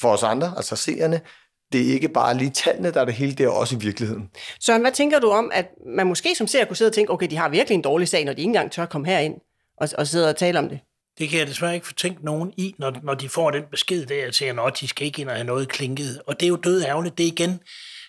[0.00, 1.20] for os andre, altså seerne,
[1.72, 4.30] det er ikke bare lige tallene, der er det hele, det er også i virkeligheden.
[4.60, 5.66] Søren, hvad tænker du om, at
[5.96, 8.24] man måske som ser kunne sidde og tænke, okay, de har virkelig en dårlig sag,
[8.24, 9.34] når de ikke engang tør komme herind
[9.76, 10.80] og, og sidde og tale om det?
[11.18, 14.06] Det kan jeg desværre ikke få tænkt nogen i, når, når de får den besked
[14.06, 16.22] der, at siger, at de skal ikke ind og have noget klinket.
[16.26, 17.18] Og det er jo død ærgerligt.
[17.18, 17.60] Det er igen,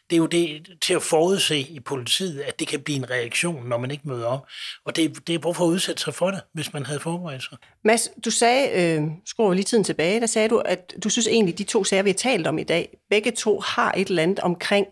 [0.10, 3.68] det er jo det til at forudse i politiet, at det kan blive en reaktion,
[3.68, 4.48] når man ikke møder op.
[4.86, 7.44] Og det, det er brug for at udsætte sig for det, hvis man havde forberedt
[7.44, 7.58] sig.
[7.84, 11.58] Mads, du sagde, øh, skruer lige tiden tilbage, der sagde du, at du synes egentlig,
[11.58, 14.40] de to sager, vi har talt om i dag, begge to har et eller andet
[14.40, 14.88] omkring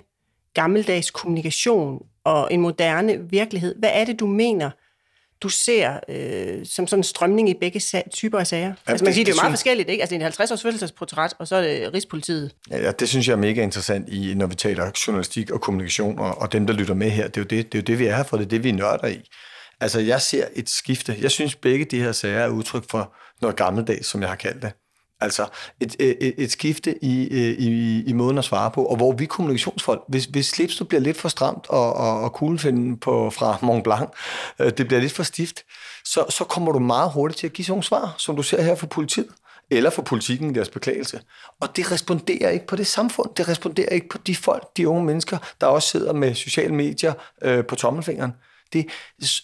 [0.53, 3.75] gammeldags kommunikation og en moderne virkelighed.
[3.79, 4.71] Hvad er det, du mener,
[5.43, 8.65] du ser øh, som sådan en strømning i begge sa- typer af sager?
[8.65, 9.59] Ja, altså man kan sige, det er jo meget synes...
[9.59, 10.01] forskelligt, ikke?
[10.01, 12.51] Altså det er en 50-års fødselsportræt, og så er det Rigspolitiet.
[12.71, 16.41] Ja, det synes jeg er mega interessant, i, når vi taler journalistik og kommunikation, og,
[16.41, 17.27] og dem, der lytter med her.
[17.27, 18.63] Det er, jo det, det er jo det, vi er her for, det er det,
[18.63, 19.21] vi nørder i.
[19.81, 21.17] Altså jeg ser et skifte.
[21.21, 24.61] Jeg synes, begge de her sager er udtryk for noget gammeldags, som jeg har kaldt
[24.61, 24.71] det.
[25.21, 25.47] Altså
[25.79, 29.25] et, et, et skifte i, øh, i, i måden at svare på, og hvor vi
[29.25, 33.83] kommunikationsfolk, hvis, hvis slipset bliver lidt for stramt, og, og, og kuglefinden på, fra Mont
[33.83, 34.09] Blanc,
[34.59, 35.63] øh, det bliver lidt for stift,
[36.05, 38.61] så, så kommer du meget hurtigt til at give sådan nogle svar, som du ser
[38.61, 39.29] her for politiet,
[39.69, 41.21] eller for politikken i deres beklagelse.
[41.61, 45.05] Og det responderer ikke på det samfund, det responderer ikke på de folk, de unge
[45.05, 48.33] mennesker, der også sidder med sociale medier øh, på tommelfingeren.
[48.73, 48.89] Det,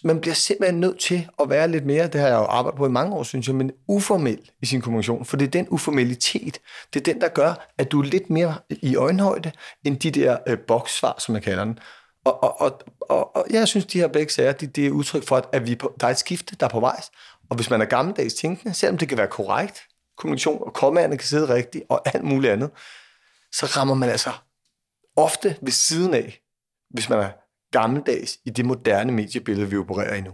[0.03, 2.85] man bliver simpelthen nødt til at være lidt mere, det har jeg jo arbejdet på
[2.85, 5.25] i mange år, synes jeg, men uformel i sin kommunikation.
[5.25, 6.59] For det er den uformalitet,
[6.93, 9.51] det er den, der gør, at du er lidt mere i øjenhøjde,
[9.85, 11.79] end de der øh, bokssvar, som jeg kalder den.
[12.25, 15.23] Og, og, og, og, og jeg synes, de her begge sager, det, de er udtryk
[15.27, 17.01] for, at vi på, der er et skifte, der er på vej.
[17.49, 19.81] Og hvis man er gammeldags tænkende, selvom det kan være korrekt
[20.17, 22.71] kommunikation, og kommaerne kan sidde rigtigt, og alt muligt andet,
[23.51, 24.31] så rammer man altså
[25.15, 26.41] ofte ved siden af,
[26.89, 27.31] hvis man er
[27.71, 30.31] gammeldags i det moderne mediebillede, vi opererer i nu.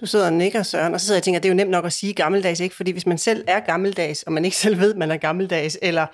[0.00, 1.70] Du sidder og nikker, Søren, og så sidder jeg og tænker, det er jo nemt
[1.70, 2.74] nok at sige gammeldags, ikke?
[2.74, 5.78] Fordi hvis man selv er gammeldags, og man ikke selv ved, at man er gammeldags,
[5.82, 6.06] eller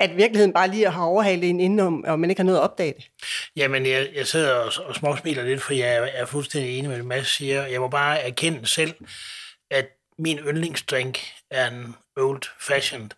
[0.00, 2.94] at virkeligheden bare lige har overhalet en indenom, og man ikke har noget at opdage
[2.96, 3.10] det.
[3.56, 6.98] Jamen, jeg, jeg sidder og, og småsmiler lidt, for jeg er, er fuldstændig enig med
[6.98, 7.66] det, Mads siger.
[7.66, 8.94] Jeg må bare erkende selv,
[9.70, 9.86] at
[10.18, 11.18] min yndlingsdrink
[11.50, 13.10] er en old fashioned.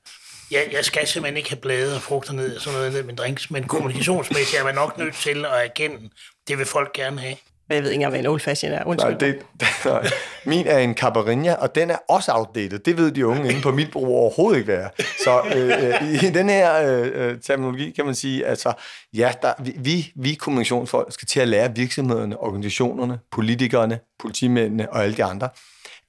[0.51, 3.17] Jeg, jeg skal simpelthen ikke have blade og frugter ned og sådan noget ned med
[3.17, 6.11] drinks, men kommunikationsmæssigt er man nok nødt til at erkende,
[6.49, 7.37] det vil folk gerne have.
[7.69, 8.85] Men jeg ved ikke engang, hvad en old fashion er.
[8.85, 9.39] Nej, det,
[9.85, 10.07] nej.
[10.45, 12.79] Min er en Cabarinha, og den er også outdated.
[12.79, 14.91] Det ved de unge inde på mit brug overhovedet ikke, være.
[15.25, 18.73] Så øh, i den her øh, terminologi kan man sige, altså,
[19.15, 25.17] ja, der, vi, vi kommunikationsfolk skal til at lære virksomhederne, organisationerne, politikerne, politimændene og alle
[25.17, 25.49] de andre,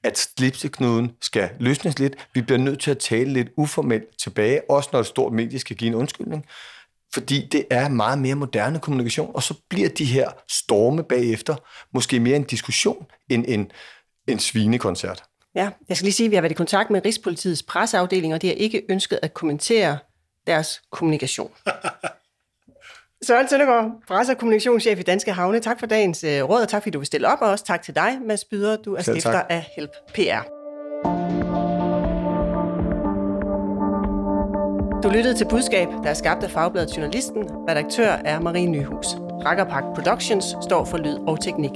[0.03, 2.27] at slipseknuden skal løsnes lidt.
[2.33, 5.75] Vi bliver nødt til at tale lidt uformelt tilbage, også når et stort medie skal
[5.75, 6.45] give en undskyldning
[7.13, 11.55] fordi det er meget mere moderne kommunikation, og så bliver de her storme bagefter
[11.93, 13.71] måske mere en diskussion end en,
[14.27, 15.23] en svinekoncert.
[15.55, 18.41] Ja, jeg skal lige sige, at vi har været i kontakt med Rigspolitiets presseafdeling, og
[18.41, 19.97] de har ikke ønsket at kommentere
[20.47, 21.51] deres kommunikation.
[23.27, 25.59] Søren Søndergaard, presse- og kommunikationschef i Danske Havne.
[25.59, 27.81] Tak for dagens uh, råd, og tak fordi du vil stille op, og også tak
[27.81, 28.77] til dig, Mads Byder.
[28.77, 31.48] Du er stifter af Help PR.
[35.09, 37.43] Du lyttede til Budskab, der er skabt af Fagbladet Journalisten.
[37.69, 39.07] Redaktør er Marie Nyhus.
[39.45, 41.71] Rakkerpark Productions står for lyd og teknik.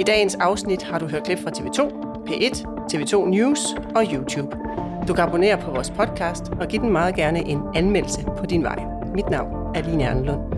[0.00, 1.80] I dagens afsnit har du hørt klip fra TV2,
[2.28, 3.58] P1, TV2 News
[3.96, 4.56] og YouTube.
[5.08, 8.62] Du kan abonnere på vores podcast og give den meget gerne en anmeldelse på din
[8.62, 8.78] vej.
[9.14, 10.52] Mit navn er Line Erlund.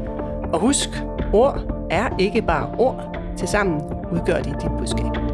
[0.53, 0.89] Og husk,
[1.33, 1.61] ord
[1.91, 3.17] er ikke bare ord.
[3.37, 5.34] Tilsammen udgør de dit budskab.